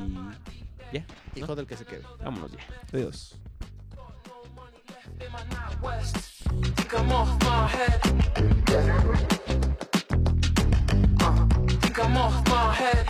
[1.36, 2.02] Hijo del que se quede.
[2.24, 2.60] vámonos ya.
[2.94, 3.36] Adiós.
[6.76, 9.37] Think I'm off my head.
[12.18, 13.06] off my head.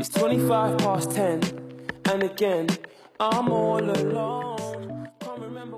[0.00, 1.42] It's 25 past 10,
[2.10, 2.68] and again,
[3.20, 5.08] I'm all alone.
[5.20, 5.76] Can't remember